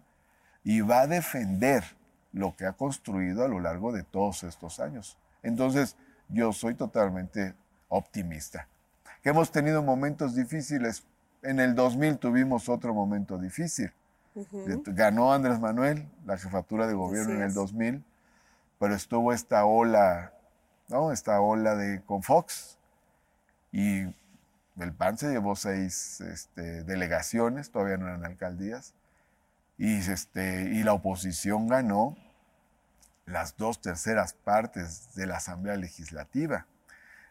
[0.64, 1.85] y va a defender
[2.32, 5.18] lo que ha construido a lo largo de todos estos años.
[5.42, 5.96] Entonces,
[6.28, 7.54] yo soy totalmente
[7.88, 8.68] optimista.
[9.22, 11.04] Que hemos tenido momentos difíciles.
[11.42, 13.92] En el 2000 tuvimos otro momento difícil.
[14.87, 18.02] Ganó Andrés Manuel la jefatura de gobierno en el 2000,
[18.83, 20.33] pero estuvo esta ola,
[20.88, 21.12] ¿no?
[21.12, 22.79] Esta ola de con Fox
[23.71, 24.12] y
[24.77, 28.92] el PAN se llevó seis este, delegaciones, todavía no eran alcaldías,
[29.79, 32.16] y, este, y la oposición ganó
[33.25, 36.66] las dos terceras partes de la Asamblea Legislativa.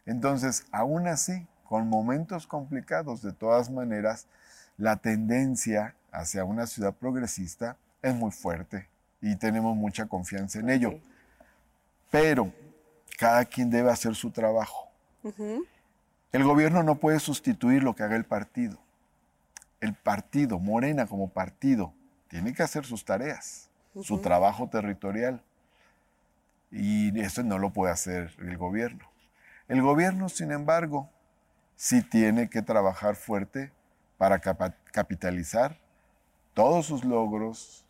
[0.05, 4.25] Entonces, aún así, con momentos complicados, de todas maneras,
[4.77, 8.87] la tendencia hacia una ciudad progresista es muy fuerte
[9.19, 11.01] y tenemos mucha confianza en ello.
[12.11, 12.53] Pero
[13.17, 14.89] cada quien debe hacer su trabajo.
[16.31, 18.77] El gobierno no puede sustituir lo que haga el partido.
[19.79, 21.93] El partido, Morena como partido,
[22.27, 23.69] tiene que hacer sus tareas,
[24.03, 25.41] su trabajo territorial.
[26.69, 29.05] Y eso no lo puede hacer el gobierno.
[29.67, 31.09] El gobierno, sin embargo,
[31.75, 33.71] sí tiene que trabajar fuerte
[34.17, 35.79] para capitalizar
[36.53, 37.85] todos sus logros,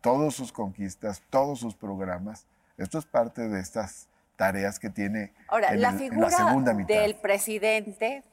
[0.00, 2.46] todas sus conquistas, todos sus programas.
[2.76, 6.94] Esto es parte de estas tareas que tiene Ahora, la figura segunda mitad.
[6.94, 8.24] del presidente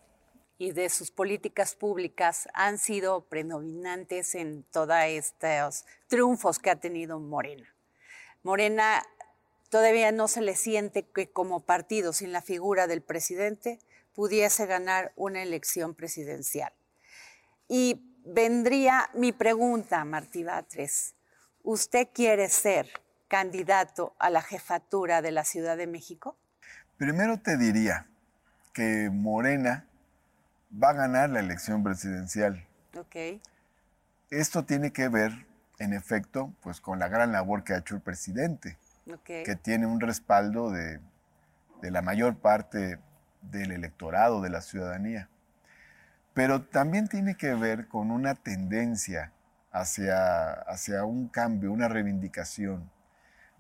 [0.58, 7.20] y de sus políticas públicas han sido predominantes en todos estos triunfos que ha tenido
[7.20, 7.68] Morena.
[8.44, 9.04] Morena
[9.70, 13.80] todavía no se le siente que como partido sin la figura del presidente
[14.14, 16.74] pudiese ganar una elección presidencial.
[17.68, 21.16] Y vendría mi pregunta, Martí Batres.
[21.64, 22.90] ¿Usted quiere ser
[23.32, 26.36] candidato a la jefatura de la Ciudad de México?
[26.98, 28.06] Primero te diría
[28.74, 29.86] que Morena
[30.72, 32.68] va a ganar la elección presidencial.
[33.00, 33.40] Ok.
[34.32, 35.32] esto tiene que ver,
[35.80, 38.78] en efecto, pues con la gran labor que ha hecho el presidente,
[39.24, 41.00] que tiene un respaldo de,
[41.82, 43.00] de la mayor parte
[43.42, 45.30] del electorado, de la ciudadanía.
[46.34, 49.32] Pero también tiene que ver con una tendencia
[49.72, 52.92] hacia, hacia un cambio, una reivindicación.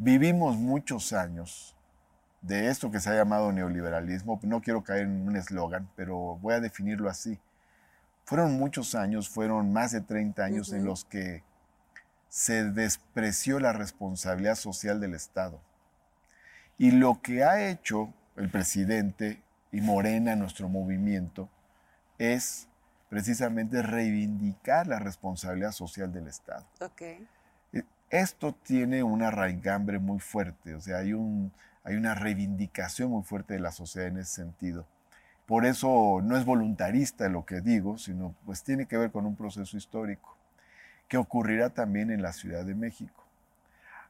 [0.03, 1.75] Vivimos muchos años
[2.41, 4.39] de esto que se ha llamado neoliberalismo.
[4.41, 7.37] No quiero caer en un eslogan, pero voy a definirlo así.
[8.23, 11.43] Fueron muchos años, fueron más de 30 años en los que
[12.29, 15.61] se despreció la responsabilidad social del Estado.
[16.79, 19.39] Y lo que ha hecho el presidente
[19.71, 21.47] y Morena, nuestro movimiento,
[22.17, 22.67] es
[23.07, 26.65] precisamente reivindicar la responsabilidad social del Estado.
[26.79, 27.03] Ok.
[28.11, 31.51] Esto tiene una raigambre muy fuerte, o sea, hay, un,
[31.83, 34.85] hay una reivindicación muy fuerte de la sociedad en ese sentido.
[35.45, 39.35] Por eso no es voluntarista lo que digo, sino pues tiene que ver con un
[39.35, 40.35] proceso histórico
[41.07, 43.23] que ocurrirá también en la Ciudad de México.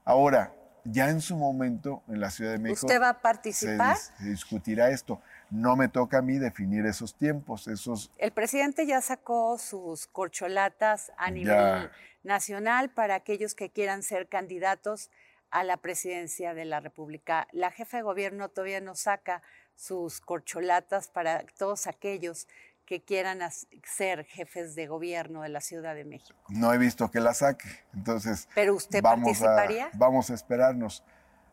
[0.03, 0.51] Ahora,
[0.83, 3.95] ya en su momento en la Ciudad de México ¿Usted va a se, participar?
[3.95, 5.21] dis- se discutirá esto.
[5.51, 11.11] No me toca a mí definir esos tiempos, esos El presidente ya sacó sus corcholatas
[11.17, 11.91] a nivel Ya.
[12.23, 15.09] nacional para aquellos que quieran ser candidatos
[15.49, 17.47] a la presidencia de la República.
[17.51, 19.41] La jefa de gobierno todavía no saca
[19.75, 22.47] sus corcholatas para todos aquellos
[22.85, 23.39] que quieran
[23.83, 26.39] ser jefes de gobierno de la Ciudad de México.
[26.49, 27.67] no he visto que la saque.
[27.93, 29.89] Entonces, ¿Pero usted vamos a- participaría?
[29.93, 31.03] vamos a esperarnos.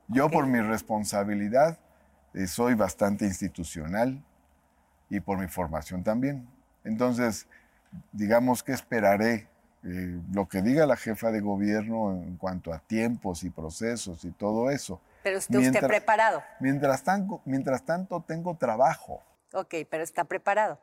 [0.09, 1.78] Yo por mi responsabilidad
[2.47, 4.22] soy bastante institucional
[5.11, 6.49] y por mi formación también.
[6.84, 7.47] Entonces,
[8.12, 9.49] digamos que esperaré
[9.84, 14.30] eh, lo que diga la jefa de gobierno en cuanto a tiempos y procesos y
[14.30, 15.01] todo eso.
[15.22, 16.43] Pero usted, usted Mientras- preparado.
[16.61, 19.22] Mientras tanto, mientras tanto tengo trabajo.
[19.53, 20.78] Ok, pero está preparado.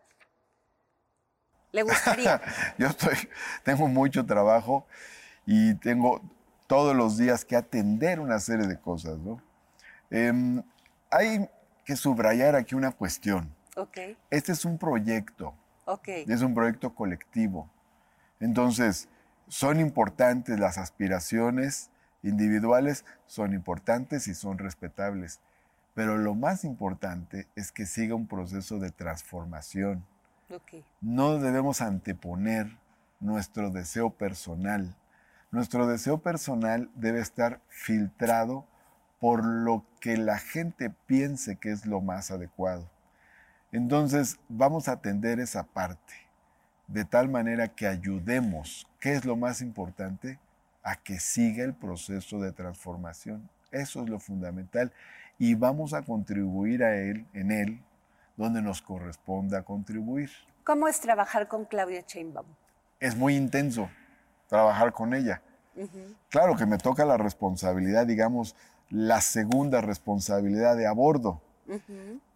[1.72, 2.41] ¿Le gustaría?
[2.78, 3.16] Yo estoy,
[3.64, 4.86] tengo mucho trabajo
[5.45, 6.22] y tengo
[6.68, 9.41] todos los días que atender una serie de cosas, ¿no?
[10.10, 10.64] Em,
[11.16, 11.49] hay
[11.86, 13.53] que subrayar aquí una cuestión.
[13.78, 13.97] ok,
[14.30, 15.53] Este es un proyecto,
[15.86, 16.07] ok.
[16.07, 17.70] es un proyecto colectivo.
[18.39, 19.07] Entonces,
[19.47, 21.89] son importantes las aspiraciones
[22.22, 25.39] individuales, son importantes y son respetables.
[25.93, 30.03] Pero lo más importante es que siga un proceso de transformación.
[30.49, 30.84] ok.
[30.99, 32.78] No debemos anteponer
[33.22, 34.93] nuestro deseo personal.
[35.51, 38.66] Nuestro deseo personal debe estar filtrado
[39.26, 42.88] por lo que la gente piense que es lo más adecuado.
[43.71, 46.13] Entonces vamos a atender esa parte
[46.86, 50.38] de tal manera que ayudemos, ¿qué es lo más importante?
[50.84, 53.49] A que siga el proceso de transformación.
[53.71, 54.91] Eso es lo fundamental.
[55.39, 57.82] Y vamos a contribuir a él, en él,
[58.38, 60.30] donde nos corresponda contribuir.
[60.63, 62.45] ¿Cómo es trabajar con Claudia Sheinbaum?
[62.99, 63.89] Es muy intenso
[64.47, 65.41] trabajar con ella.
[66.30, 68.55] Claro que me toca la responsabilidad, digamos,
[68.90, 71.42] la segunda responsabilidad de a bordo.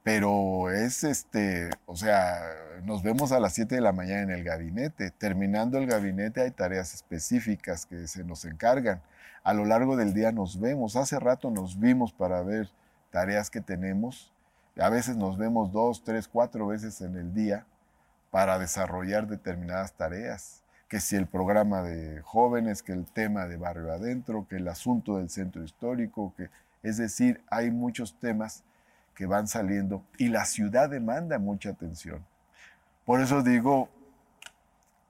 [0.04, 2.39] Pero es este, o sea,
[2.84, 5.12] nos vemos a las 7 de la mañana en el gabinete.
[5.12, 9.02] Terminando el gabinete hay tareas específicas que se nos encargan.
[9.43, 10.95] A lo largo del día nos vemos.
[10.95, 12.70] Hace rato nos vimos para ver
[13.12, 14.34] tareas que tenemos.
[14.80, 17.66] A veces nos vemos dos, tres, cuatro veces en el día
[18.32, 20.64] para desarrollar determinadas tareas.
[20.89, 25.17] Que si el programa de jóvenes, que el tema de barrio adentro, que el asunto
[25.17, 26.49] del centro histórico, que
[26.83, 28.63] es decir, hay muchos temas
[29.15, 32.25] que van saliendo y la ciudad demanda mucha atención.
[33.05, 33.89] Por eso digo,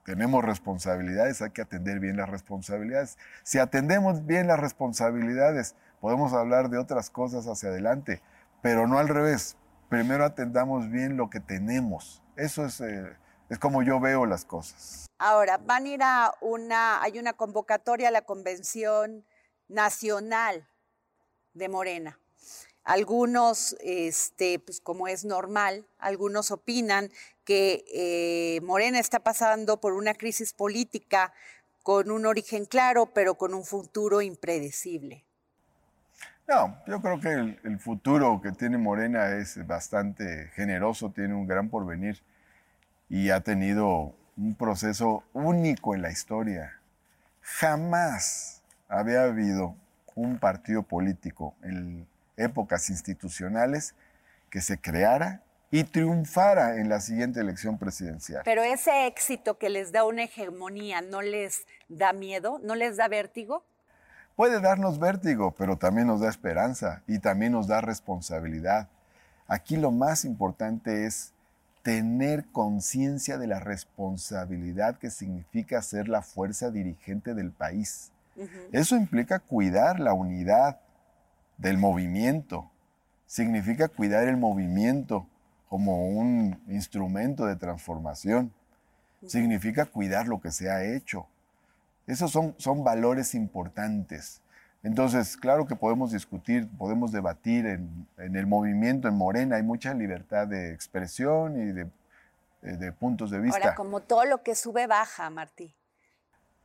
[0.04, 3.18] tenemos responsabilidades, hay que atender bien las responsabilidades.
[3.44, 8.20] Si atendemos bien las responsabilidades, podemos hablar de otras cosas hacia adelante,
[8.62, 9.56] pero no al revés.
[9.88, 12.22] Primero atendamos bien lo que tenemos.
[12.36, 13.12] Eso es, eh,
[13.50, 15.06] es como yo veo las cosas.
[15.18, 19.26] Ahora, van a ir a una, hay una convocatoria a la Convención
[19.68, 20.66] Nacional
[21.52, 22.18] de Morena.
[22.84, 27.10] Algunos, este, pues como es normal, algunos opinan
[27.44, 31.34] que eh, Morena está pasando por una crisis política
[31.82, 35.24] con un origen claro, pero con un futuro impredecible.
[36.48, 41.46] No, yo creo que el, el futuro que tiene Morena es bastante generoso, tiene un
[41.46, 42.22] gran porvenir
[43.10, 46.80] y ha tenido un proceso único en la historia.
[47.42, 49.74] Jamás había habido
[50.14, 52.06] un partido político en
[52.36, 53.94] épocas institucionales
[54.48, 55.42] que se creara
[55.72, 58.42] y triunfara en la siguiente elección presidencial.
[58.44, 62.60] Pero ese éxito que les da una hegemonía, ¿no les da miedo?
[62.62, 63.64] ¿No les da vértigo?
[64.36, 68.88] Puede darnos vértigo, pero también nos da esperanza y también nos da responsabilidad.
[69.46, 71.32] Aquí lo más importante es
[71.82, 78.12] tener conciencia de la responsabilidad que significa ser la fuerza dirigente del país.
[78.72, 80.80] Eso implica cuidar la unidad
[81.58, 82.70] del movimiento,
[83.26, 85.26] significa cuidar el movimiento
[85.68, 88.52] como un instrumento de transformación,
[89.26, 91.26] significa cuidar lo que se ha hecho.
[92.06, 94.40] Esos son, son valores importantes.
[94.82, 100.46] Entonces, claro que podemos discutir, podemos debatir en, el movimiento, en Morena, hay mucha libertad
[100.46, 101.86] de expresión y de,
[102.62, 103.58] de puntos de vista.
[103.58, 105.74] Ahora, como todo lo que sube, baja, Martí.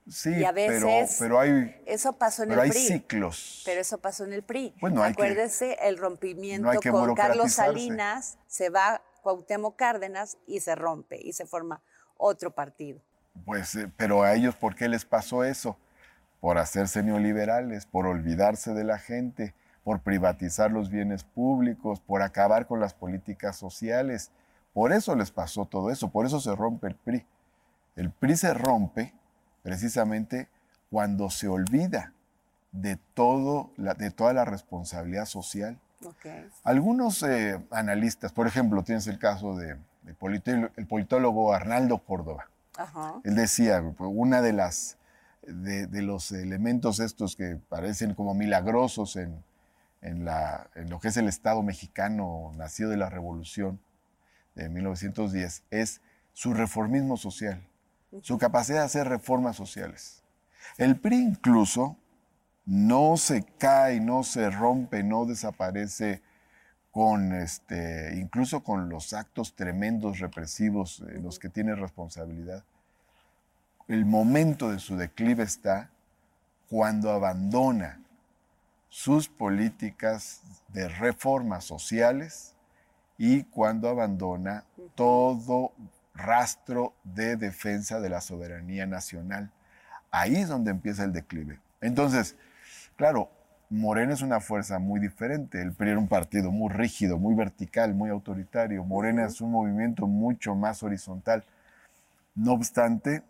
[0.07, 0.87] Sí, pero,
[1.17, 2.87] pero hay, eso pasó en pero el hay PRI.
[2.87, 3.63] ciclos.
[3.65, 4.75] Pero eso pasó en el PRI.
[4.79, 11.33] Bueno, Acuérdese el rompimiento con Carlos Salinas, se va Cuauhtémoc Cárdenas y se rompe y
[11.33, 11.81] se forma
[12.17, 13.01] otro partido.
[13.45, 15.75] Pues, eh, pero a ellos, ¿por qué les pasó eso?
[16.39, 22.67] Por hacerse neoliberales, por olvidarse de la gente, por privatizar los bienes públicos, por acabar
[22.67, 24.31] con las políticas sociales.
[24.73, 27.25] Por eso les pasó todo eso, por eso se rompe el PRI.
[27.95, 29.13] El PRI se rompe
[29.63, 30.49] precisamente
[30.89, 32.13] cuando se olvida
[32.71, 35.79] de, todo, de toda la responsabilidad social.
[36.63, 42.47] Algunos eh, analistas, por ejemplo, tienes el caso del de el politólogo Arnaldo Córdoba.
[43.23, 44.97] Él decía, una de las
[45.47, 49.43] de, los elementos estos que parecen como milagrosos en,
[50.01, 53.79] en, la, en, lo que es el Estado mexicano nacido de la Revolución
[54.55, 56.01] de 1910 es
[56.33, 57.61] su reformismo social
[58.21, 60.23] su capacidad de hacer reformas sociales.
[60.77, 61.97] El PRI incluso
[62.65, 66.21] no se cae, no se rompe, no desaparece
[66.91, 72.63] con este, incluso con los actos tremendos represivos en los que tiene responsabilidad.
[73.87, 75.91] El momento de su declive está
[76.69, 77.99] cuando abandona
[78.89, 82.55] sus políticas de reformas sociales
[83.19, 84.63] y cuando abandona
[84.95, 85.71] todo
[86.15, 89.51] rastro de defensa de la soberanía nacional.
[90.09, 91.59] Ahí es donde empieza el declive.
[91.79, 92.35] Entonces,
[92.95, 93.29] claro,
[93.69, 95.61] Morena es una fuerza muy diferente.
[95.61, 98.83] El PRI era un partido muy rígido, muy vertical, muy autoritario.
[98.83, 101.43] Morena es un movimiento mucho más horizontal.
[102.33, 103.21] No obstante,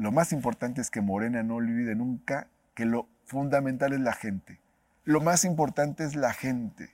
[0.00, 4.58] lo más importante es que Morena no olvide nunca que lo fundamental es la gente.
[5.04, 6.88] Lo más importante es la gente.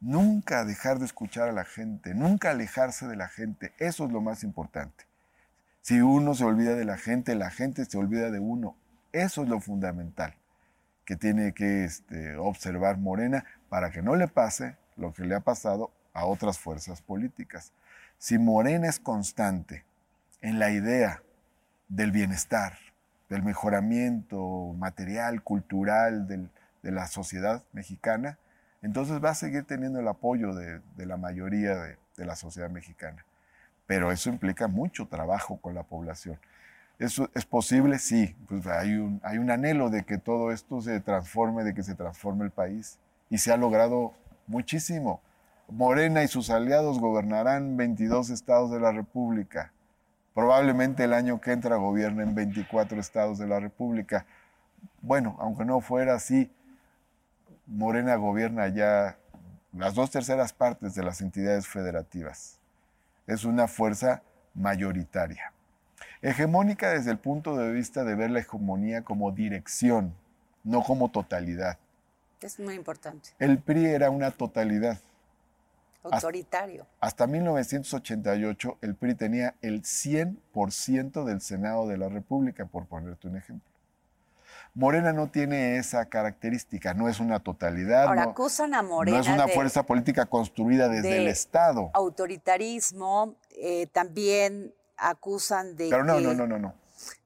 [0.00, 4.20] Nunca dejar de escuchar a la gente, nunca alejarse de la gente, eso es lo
[4.20, 5.04] más importante.
[5.80, 8.74] Si uno se olvida de la gente, la gente se olvida de uno.
[9.12, 10.34] Eso es lo fundamental
[11.04, 15.40] que tiene que este, observar Morena para que no le pase lo que le ha
[15.40, 17.72] pasado a otras fuerzas políticas.
[18.18, 19.84] Si Morena es constante
[20.40, 21.22] en la idea
[21.88, 22.78] del bienestar,
[23.28, 28.38] del mejoramiento material, cultural de la sociedad mexicana,
[28.82, 33.24] entonces va a seguir teniendo el apoyo de, la mayoría de, la sociedad mexicana.
[33.86, 36.38] Pero eso implica mucho trabajo con la población.
[36.98, 37.98] ¿Eso es posible?
[37.98, 38.36] Sí.
[38.48, 39.20] Pues hay un,
[39.50, 42.98] anhelo de que todo esto se transforme, de que se transforme el país.
[43.30, 44.14] Y se ha logrado
[44.46, 45.20] muchísimo.
[45.68, 49.72] Morena y sus aliados gobernarán 22 estados de la República.
[50.38, 54.24] Probablemente el año que entra gobiernen 24 estados de la República.
[55.02, 56.48] Bueno, aunque no fuera así,
[57.66, 59.18] Morena gobierna ya
[59.72, 62.60] las dos terceras partes de las entidades federativas.
[63.26, 64.22] Es una fuerza
[64.54, 65.52] mayoritaria.
[66.22, 70.14] Hegemónica desde el punto de vista de ver la hegemonía como dirección,
[70.62, 71.78] no como totalidad.
[72.40, 73.30] Es muy importante.
[73.40, 75.00] El PRI era una totalidad.
[76.02, 76.82] Autoritario.
[77.00, 83.28] Hasta, hasta 1988 el PRI tenía el 100% del Senado de la República, por ponerte
[83.28, 83.68] un ejemplo.
[84.74, 88.04] Morena no tiene esa característica, no es una totalidad.
[88.04, 89.16] Ahora no, acusan a Morena.
[89.18, 91.90] No es una fuerza política construida desde el Estado.
[91.94, 95.88] Autoritarismo, eh, también acusan de.
[95.88, 96.74] Pero no, que, no, no, no, no.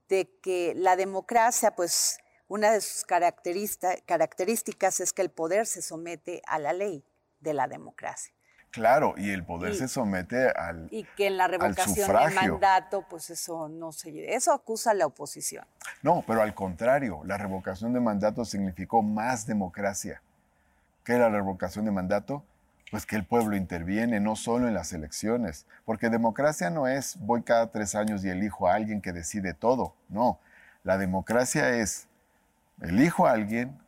[0.09, 6.43] De que la democracia, pues, una de sus características es que el poder se somete
[6.47, 7.05] a la ley
[7.41, 8.33] de la democracia.
[8.73, 13.29] Claro, y el poder se somete al Y que en la revocación del mandato, pues
[13.29, 14.35] eso no se...
[14.35, 15.67] Eso acusa a la oposición.
[16.01, 20.23] No, pero al contrario, la revocación de mandato significó más democracia.
[21.05, 22.45] ¿Qué era la revocación de mandato?
[22.91, 25.67] Pues que el pueblo interviene, no solo en las elecciones.
[25.85, 29.95] Porque democracia no es voy cada tres años y elijo a alguien que decide todo.
[30.09, 30.39] No,
[30.83, 32.07] la democracia es
[32.81, 33.79] elijo a alguien,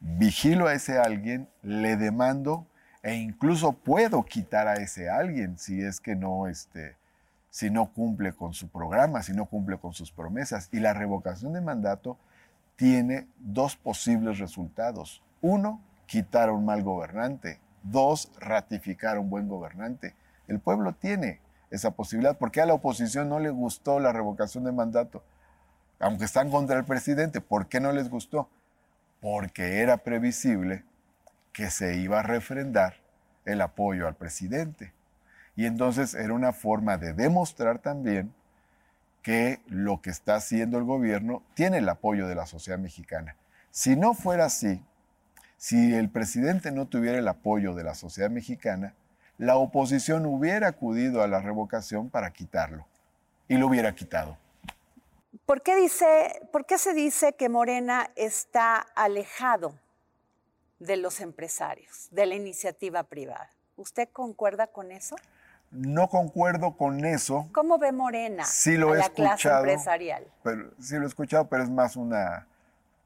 [0.00, 2.66] vigilo a ese alguien, le demando
[3.02, 6.96] e incluso puedo quitar a ese alguien si es que no, este,
[7.48, 10.68] si no cumple con su programa, si no cumple con sus promesas.
[10.72, 12.18] Y la revocación de mandato
[12.76, 15.22] tiene dos posibles resultados.
[15.40, 17.60] Uno, quitar a un mal gobernante.
[17.82, 20.14] Dos, ratificar a un buen gobernante.
[20.46, 21.40] El pueblo tiene
[21.70, 22.36] esa posibilidad.
[22.36, 25.22] porque a la oposición no le gustó la revocación de mandato?
[26.00, 28.48] Aunque están contra el presidente, ¿por qué no les gustó?
[29.20, 30.84] Porque era previsible
[31.52, 32.96] que se iba a refrendar
[33.44, 34.92] el apoyo al presidente.
[35.56, 38.32] Y entonces era una forma de demostrar también
[39.22, 43.36] que lo que está haciendo el gobierno tiene el apoyo de la sociedad mexicana.
[43.70, 44.82] Si no fuera así,
[45.56, 48.94] si el presidente no tuviera el apoyo de la sociedad mexicana,
[49.36, 52.86] la oposición hubiera acudido a la revocación para quitarlo
[53.48, 54.38] y lo hubiera quitado.
[55.46, 59.74] ¿Por qué, dice, ¿Por qué se dice que Morena está alejado
[60.80, 63.50] de los empresarios, de la iniciativa privada?
[63.76, 65.14] ¿Usted concuerda con eso?
[65.70, 67.48] No concuerdo con eso.
[67.52, 70.26] ¿Cómo ve Morena sí lo a la clase empresarial?
[70.42, 72.48] Pero, sí lo he escuchado, pero es más una,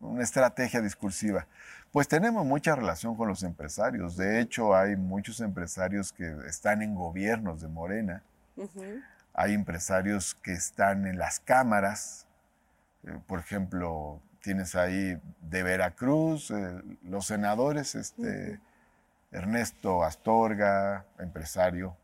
[0.01, 1.47] una estrategia discursiva.
[1.93, 4.17] Pues tenemos mucha relación con los empresarios.
[4.17, 8.23] De hecho, hay muchos empresarios que están en gobiernos de Morena.
[9.33, 12.27] Hay empresarios que están en las cámaras.
[13.05, 18.61] Eh, por ejemplo, tienes ahí de Veracruz, eh, los senadores, este,
[19.33, 21.97] Ernesto Astorga, empresario,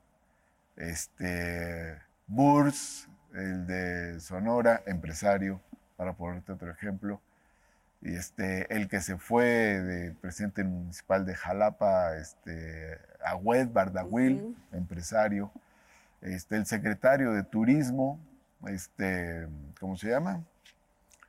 [0.75, 5.61] este, Burs, el de Sonora, empresario,
[5.99, 7.21] para ponerte otro ejemplo.
[8.01, 15.53] Y este, el que se fue de presidente municipal de Jalapa, este, Agüed Bardahuil, empresario.
[16.23, 18.19] Este, el secretario de Turismo,
[18.67, 19.47] este,
[19.79, 20.43] ¿cómo se llama?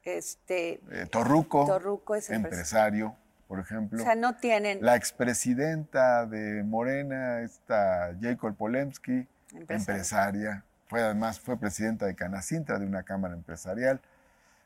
[0.04, 3.16] Este, eh, Torruco, Torruco es empresario,
[3.47, 4.02] por ejemplo.
[4.02, 4.80] O sea, no tienen...
[4.82, 9.28] La expresidenta de Morena, esta Jacob Polemski,
[9.70, 10.64] empresaria.
[10.88, 14.02] Fue además fue presidenta de Canacintra, de una cámara empresarial.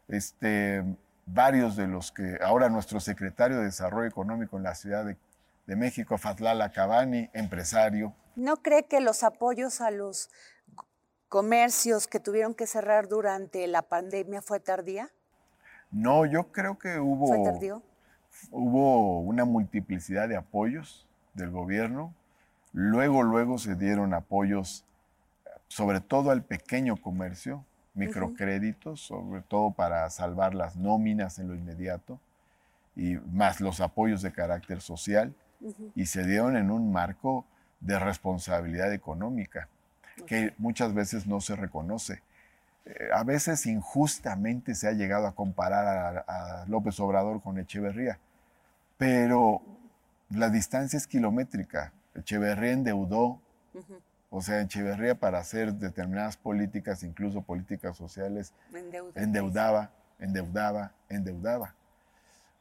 [0.08, 0.84] Este,
[1.26, 5.18] varios de los que ahora nuestro secretario de Desarrollo Económico en la Ciudad de,
[5.76, 8.14] México, Fazlala Cabani, empresario.
[8.36, 10.30] ¿No cree que los apoyos a los
[11.28, 15.12] comercios que tuvieron que cerrar durante la pandemia fue tardía?
[15.96, 17.82] No, yo creo que hubo, ¿Fue tardío?
[18.52, 22.14] hubo una multiplicidad de apoyos del gobierno.
[22.74, 24.84] Luego, luego se dieron apoyos,
[25.70, 32.20] sobre todo al pequeño comercio, microcréditos, sobre todo para salvar las nóminas en lo inmediato,
[32.98, 35.34] y más los apoyos de carácter social,
[35.96, 37.46] y se dieron en un marco
[37.80, 39.70] de responsabilidad económica,
[40.28, 42.22] que muchas veces no se reconoce.
[42.86, 48.20] Eh, a veces injustamente se ha llegado a comparar a, López Obrador con Echeverría,
[48.98, 49.62] pero
[50.30, 51.92] la distancia es kilométrica.
[52.14, 53.42] Echeverría endeudó
[54.30, 58.54] o sea, Echeverría para hacer determinadas políticas, incluso políticas sociales,
[59.16, 61.74] endeudaba, endeudaba, endeudaba.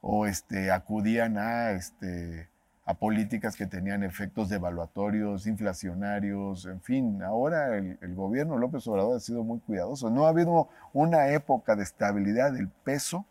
[0.00, 2.48] O este, acudían a, este,
[2.86, 7.22] a políticas que tenían efectos devaluatorios, inflacionarios, en fin.
[7.22, 10.10] Ahora el, gobierno López Obrador ha sido muy cuidadoso.
[10.10, 13.24] No ha habido una época de estabilidad del peso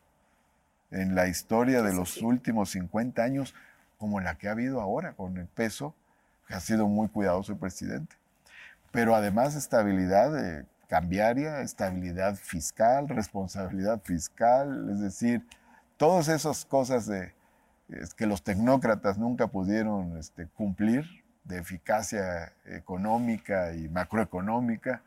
[0.91, 3.53] en la historia de los últimos 50 años
[3.97, 5.93] como la que ha habido ahora con el peso,
[6.47, 8.15] que ha sido muy cuidadoso el presidente
[8.93, 15.47] pero además estabilidad eh, cambiaria, estabilidad fiscal, responsabilidad fiscal, es decir,
[15.97, 17.33] todas esas cosas de,
[18.17, 25.01] que los tecnócratas nunca pudieron este, cumplir, de eficacia económica y macroeconómica,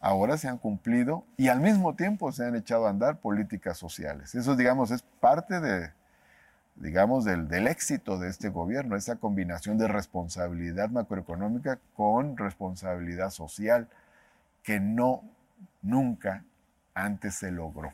[0.00, 4.34] ahora se han cumplido y al mismo tiempo se han echado a andar políticas sociales.
[4.34, 5.90] Eso, digamos, es parte de,
[6.76, 13.88] digamos, del, del, éxito de este gobierno, esa combinación de responsabilidad macroeconómica con responsabilidad social
[14.62, 15.24] que no,
[15.82, 16.44] nunca
[16.94, 17.92] antes se logró.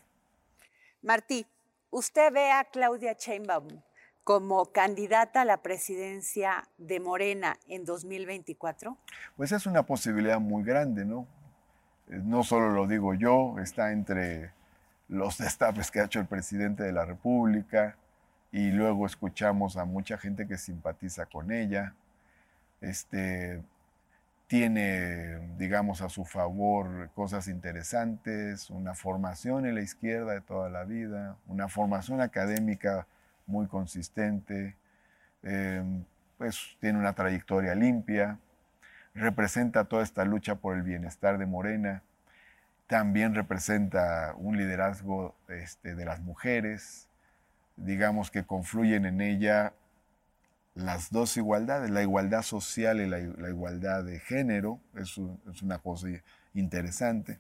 [1.03, 1.47] Martí,
[1.91, 3.69] ¿usted ve a Claudia Sheinbaum
[4.25, 8.97] como candidata a la presidencia de Morena en 2024?
[9.37, 11.27] Pues es una posibilidad muy grande, ¿no?
[12.09, 14.53] Eh, no solo lo digo yo, está entre
[15.09, 17.97] los destapes que ha hecho el presidente de la República,
[18.55, 21.93] y luego escuchamos a mucha gente que simpatiza con ella.
[22.81, 23.61] Este,
[24.47, 30.85] tiene, digamos, a su favor cosas interesantes, una formación en la izquierda de toda la
[30.85, 33.09] vida, una formación académica
[33.47, 34.76] muy consistente,
[35.42, 36.05] em,
[36.38, 38.38] pues tiene una trayectoria limpia,
[39.14, 42.03] representa toda esta lucha por el bienestar de Morena,
[42.86, 47.09] también representa un liderazgo este, de las mujeres,
[47.76, 49.72] digamos que confluyen en ella
[50.74, 55.20] las dos igualdades, la igualdad social y la, igualdad de género, es,
[55.53, 56.09] es, una cosa
[56.53, 57.38] interesante.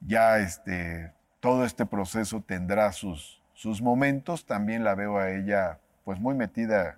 [0.00, 6.20] Ya este, todo este proceso tendrá sus, sus momentos, también la veo a ella pues
[6.20, 6.96] muy metida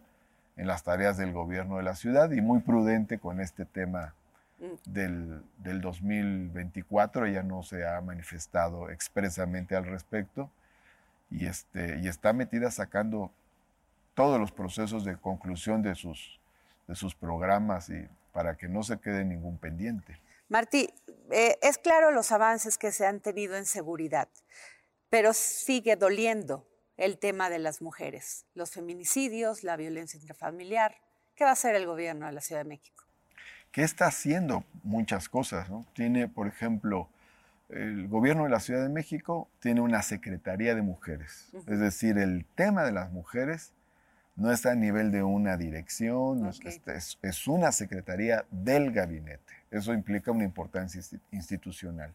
[0.58, 4.12] en las tareas del gobierno de la ciudad y muy prudente con este tema
[4.58, 4.92] mm.
[4.92, 7.24] del, del 2024.
[7.24, 10.50] Ella no se ha manifestado expresamente al respecto
[11.30, 13.30] y, este, y está metida sacando
[14.12, 16.38] todos los procesos de conclusión de sus,
[16.86, 20.20] de sus programas y para que no se quede ningún pendiente.
[20.50, 20.92] Martí,
[21.30, 24.28] eh, es claro los avances que se han tenido en seguridad,
[25.10, 30.96] pero sigue doliendo el tema de las mujeres, los feminicidios, la violencia intrafamiliar.
[31.34, 33.04] ¿Qué va a hacer el gobierno de la Ciudad de México?
[33.72, 35.70] ¿Qué está haciendo muchas cosas.
[35.70, 35.86] ¿no?
[35.94, 37.08] Tiene, por ejemplo,
[37.68, 41.50] el gobierno de la Ciudad de México tiene una Secretaría de Mujeres.
[41.66, 43.72] Es decir, el tema de las mujeres
[44.36, 46.50] no está a nivel de una dirección,
[47.22, 49.52] es, una secretaría del gabinete.
[49.70, 51.00] Eso implica una importancia
[51.30, 52.12] institucional.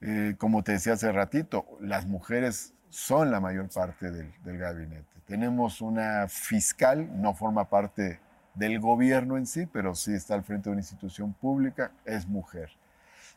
[0.00, 5.04] Eh, como te decía hace ratito, las mujeres son la mayor parte del, del, gabinete.
[5.26, 8.18] Tenemos una fiscal, no forma parte
[8.54, 12.70] del gobierno en sí, pero sí está al frente de una institución pública, es mujer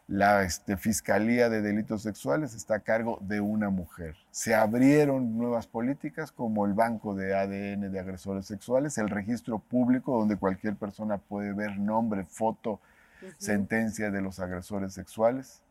[0.08, 4.16] la este, Fiscalía de Delitos Sexuales está a cargo de una mujer.
[4.32, 10.18] Se abrieron nuevas políticas como el banco de ADN de agresores sexuales, el registro público
[10.18, 12.80] donde cualquier persona puede ver nombre, foto,
[13.38, 15.63] sentencia de los agresores sexuales.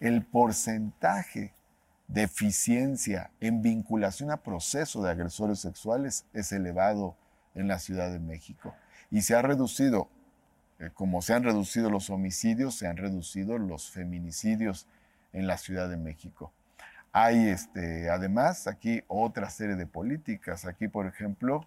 [0.00, 1.52] El porcentaje
[2.06, 7.16] de eficiencia en vinculación a proceso de agresores sexuales es elevado
[7.54, 8.74] en la Ciudad de México
[9.10, 10.08] y se ha reducido
[10.78, 14.86] eh, como se han reducido los homicidios, se han reducido los feminicidios
[15.32, 16.52] en la Ciudad de México.
[17.12, 20.66] Hay este, además aquí otra serie de políticas.
[20.66, 21.66] Aquí, por ejemplo,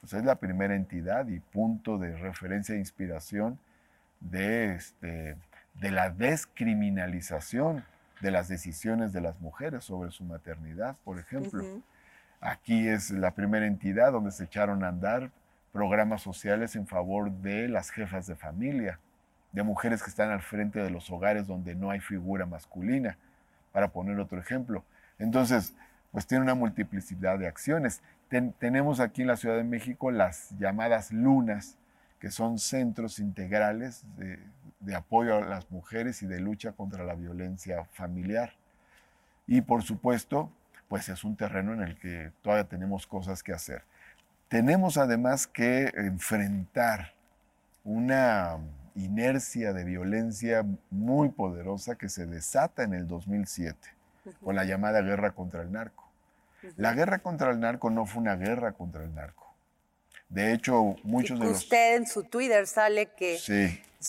[0.00, 3.58] pues es la primera entidad y punto de referencia e inspiración
[4.20, 5.36] de, este,
[5.74, 7.84] de la descriminalización
[8.20, 11.62] de las decisiones de las mujeres sobre su maternidad, por ejemplo.
[12.40, 15.30] Aquí es la primera entidad donde se echaron a andar
[15.72, 18.98] programas sociales en favor de las jefas de familia,
[19.52, 23.18] de mujeres que están al frente de los hogares donde no hay figura masculina,
[23.72, 24.84] para poner otro ejemplo.
[25.18, 25.74] Entonces,
[26.12, 28.02] pues tiene una multiplicidad de acciones.
[28.58, 31.76] tenemos aquí en la Ciudad de México las llamadas lunas,
[32.20, 34.38] que son centros integrales de,
[34.84, 38.52] de apoyo a las mujeres y de lucha contra la violencia familiar.
[39.46, 40.50] Y por supuesto,
[40.88, 43.82] pues es un terreno en el que todavía tenemos cosas que hacer.
[44.48, 47.14] Tenemos además que enfrentar
[47.82, 48.58] una
[48.94, 53.76] inercia de violencia muy poderosa que se desata en el 2007
[54.42, 56.04] con la llamada guerra contra el narco.
[56.76, 59.52] La guerra contra el narco no fue una guerra contra el narco.
[60.28, 61.58] De hecho, muchos de los...
[61.58, 63.38] Usted en su Twitter sale que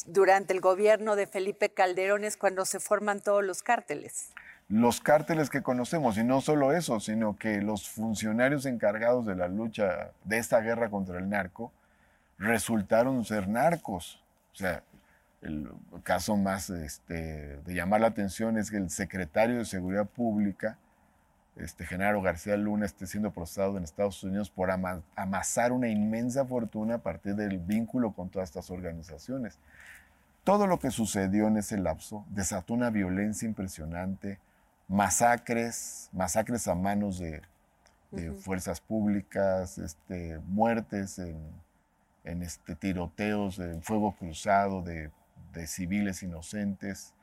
[0.08, 4.34] durante el gobierno de Felipe Calderón es cuando se forman todos los cárteles
[4.68, 9.48] los cárteles que conocemos, y no solo eso, sino que los funcionarios encargados de la
[9.48, 11.72] lucha de esta guerra contra el narco
[12.38, 14.24] resultaron ser narcos.
[14.54, 14.84] O sea,
[15.42, 15.70] el
[16.04, 20.78] caso más este, de llamar la atención es que el secretario de Seguridad Pública,
[21.56, 26.96] este, Genaro García Luna, esté siendo procesado en Estados Unidos por amasar una inmensa fortuna
[26.96, 29.58] a partir del vínculo con todas estas organizaciones.
[30.44, 34.38] Todo lo que sucedió en ese lapso desató una violencia impresionante,
[34.88, 37.42] masacres, masacres a manos de,
[38.42, 45.10] fuerzas públicas, este, muertes en, este, tiroteos, en fuego cruzado de,
[45.66, 47.15] civiles inocentes,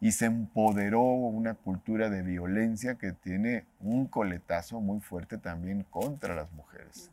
[0.00, 6.34] y se empoderó una cultura de violencia que tiene un coletazo muy fuerte también contra
[6.34, 7.10] las mujeres.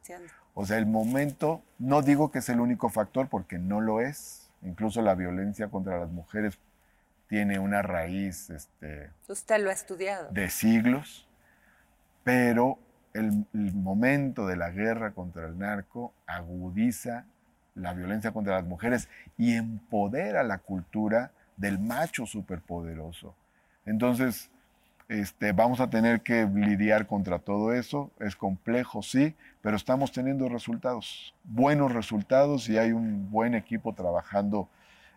[0.54, 4.52] O sea, el momento, no digo que es el único factor porque no lo es,
[4.62, 6.60] incluso la violencia contra las mujeres
[7.28, 10.30] tiene una raíz este, Usted lo ha estudiado.
[10.32, 11.28] de siglos,
[12.24, 12.78] pero
[13.14, 17.26] el, momento de la guerra contra el narco agudiza
[17.76, 21.32] la violencia contra las mujeres y empodera la cultura
[21.64, 23.34] del macho superpoderoso.
[23.86, 24.52] Entonces,
[25.08, 28.12] este, vamos a tener que lidiar contra todo eso.
[28.20, 34.68] Es complejo, sí, pero estamos teniendo resultados, buenos resultados y hay un buen equipo trabajando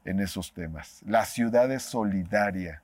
[0.05, 1.03] en esos temas.
[1.05, 2.81] La ciudad es solidaria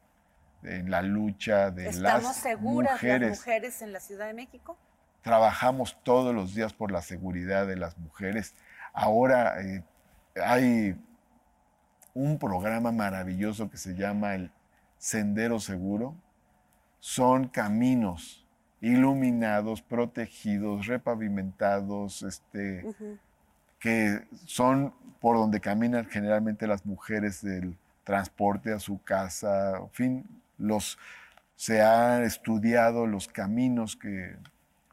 [0.64, 2.16] en la lucha de las mujeres.
[2.16, 4.76] ¿Estamos seguras las mujeres en la Ciudad de México?
[5.22, 8.56] Trabajamos todos los días por la seguridad de las mujeres.
[8.92, 9.84] Ahora eh,
[10.34, 10.96] hay
[12.14, 14.50] un programa maravilloso que se llama el
[14.98, 16.14] Sendero Seguro.
[17.00, 18.46] Son caminos
[18.80, 22.84] iluminados, protegidos, repavimentados, este,
[23.78, 30.24] que son por donde caminan generalmente las mujeres del transporte a su casa, en fin,
[30.58, 30.98] los,
[31.54, 34.36] se han estudiado los caminos que,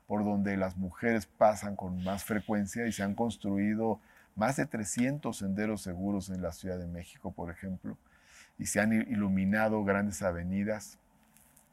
[0.06, 4.00] por donde las mujeres pasan con más frecuencia y se han construido
[4.40, 7.98] más de 300 senderos seguros en la Ciudad de México, por ejemplo,
[8.58, 10.98] y se han iluminado grandes avenidas.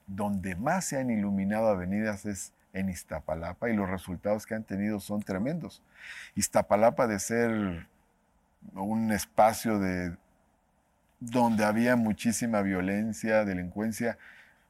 [0.06, 5.00] Donde más se han iluminado avenidas es en Iztapalapa y los resultados que han tenido
[5.00, 5.82] son tremendos.
[6.34, 7.86] Iztapalapa de ser
[8.74, 10.16] un espacio de
[11.18, 14.18] donde había muchísima violencia, delincuencia,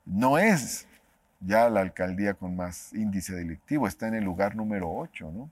[0.04, 0.86] no es
[1.40, 5.50] ya la alcaldía con más índice delictivo, está en el lugar número 8, ¿no?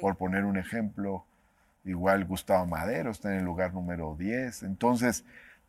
[0.00, 1.24] Por poner un ejemplo,
[1.84, 4.64] igual Gustavo Madero está en el lugar número 10.
[4.64, 5.24] Entonces,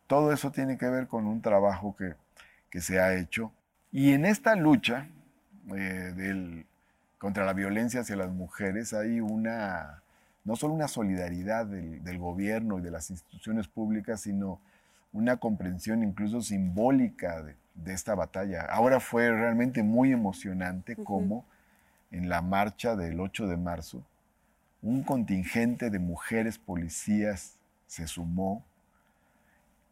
[0.06, 2.14] todo eso tiene que ver con un trabajo que,
[2.80, 3.52] se ha hecho.
[3.92, 5.06] Y en esta lucha
[5.76, 6.64] eh,
[7.18, 10.02] contra la violencia hacia las mujeres hay una,
[10.42, 14.60] no solo una solidaridad del, del gobierno y de las instituciones públicas, sino
[15.14, 17.54] una comprensión incluso simbólica de,
[17.86, 18.62] esta batalla.
[18.62, 21.44] Ahora fue realmente muy emocionante como
[22.10, 24.02] en la marcha del 8 de marzo,
[24.84, 28.62] un contingente de mujeres policías se sumó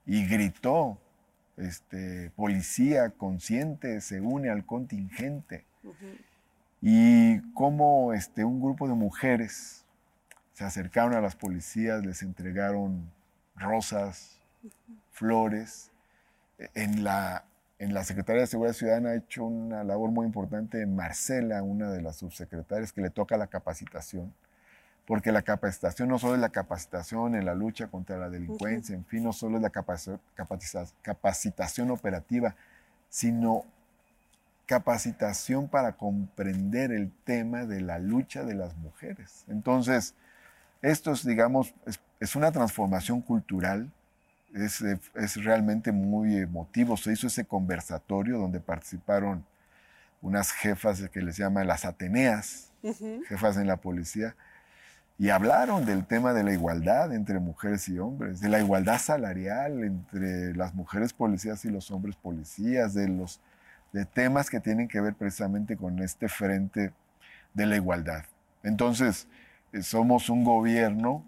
[0.05, 0.99] y gritó,
[1.57, 5.64] este, policía consciente se une al contingente.
[6.82, 9.86] Y cómo este, un grupo de mujeres
[10.53, 13.11] se acercaron a las policías, les entregaron
[13.57, 14.40] rosas,
[15.11, 15.90] flores.
[16.74, 17.47] En la,
[17.78, 22.03] en la Secretaría de Seguridad Ciudadana ha hecho una labor muy importante Marcela, una de
[22.03, 24.34] las subsecretarias, que le toca la capacitación.
[25.07, 29.05] Porque la capacitación no solo es la capacitación en la lucha contra la delincuencia, en
[29.05, 29.70] fin, no solo es la
[31.03, 32.55] capacitación operativa,
[33.09, 33.64] sino
[34.66, 39.44] capacitación para comprender el tema de la lucha de las mujeres.
[39.48, 40.14] Entonces,
[40.82, 41.74] esto es, digamos,
[42.20, 43.90] es una transformación cultural
[44.55, 46.96] eh, es, realmente muy emotivo.
[46.96, 49.44] Se hizo ese conversatorio donde participaron
[50.20, 52.70] unas jefas que les llaman las Ateneas,
[53.28, 54.36] jefas en la policía,
[55.18, 59.84] y hablaron del tema de la igualdad entre mujeres y hombres, de la igualdad salarial
[59.84, 63.40] entre las mujeres policías y los hombres policías, de los
[63.92, 66.92] de temas que tienen que ver precisamente con este frente
[67.52, 68.24] de la igualdad.
[68.62, 69.28] Entonces,
[69.72, 71.24] eh, somos un gobierno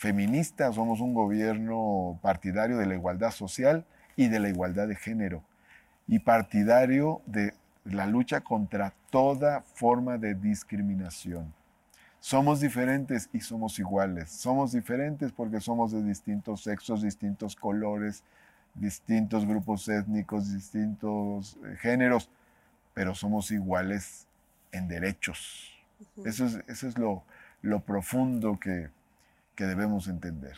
[0.00, 3.84] feministas, somos un gobierno partidario de la igualdad social
[4.16, 5.42] y de la igualdad de género
[6.08, 7.52] y partidario de
[7.84, 11.52] la lucha contra toda forma de discriminación.
[12.20, 14.30] Somos diferentes y somos iguales.
[14.30, 18.22] Somos diferentes porque somos de distintos sexos, distintos colores,
[18.74, 22.28] distintos grupos étnicos, distintos eh, géneros,
[22.92, 24.26] pero somos iguales
[24.70, 25.72] en derechos.
[26.24, 27.24] Eso es, eso es lo,
[27.62, 28.90] lo profundo que,
[29.54, 30.56] que debemos entender.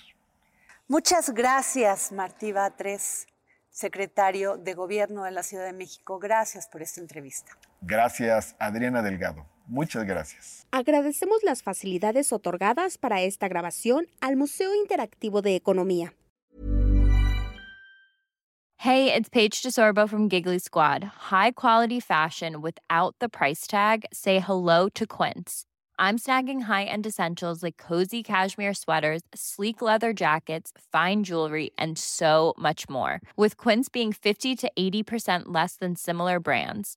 [0.88, 3.26] Muchas gracias, Martí Batres,
[3.70, 6.18] secretario de Gobierno de la Ciudad de México.
[6.18, 7.52] Gracias por esta entrevista.
[7.80, 9.46] Gracias, Adriana Delgado.
[9.66, 10.66] Muchas gracias.
[10.70, 16.14] Agradecemos las facilidades otorgadas para esta grabación al Museo Interactivo de Economía.
[18.84, 21.04] Hey, it's Paige DeSorbo from Giggly Squad.
[21.30, 24.04] High quality fashion without the price tag.
[24.12, 25.66] Say hello to Quince.
[26.00, 32.54] I'm snagging high-end essentials like cozy cashmere sweaters, sleek leather jackets, fine jewelry, and so
[32.58, 33.20] much more.
[33.36, 36.96] With Quince being 50 to 80% less than similar brands.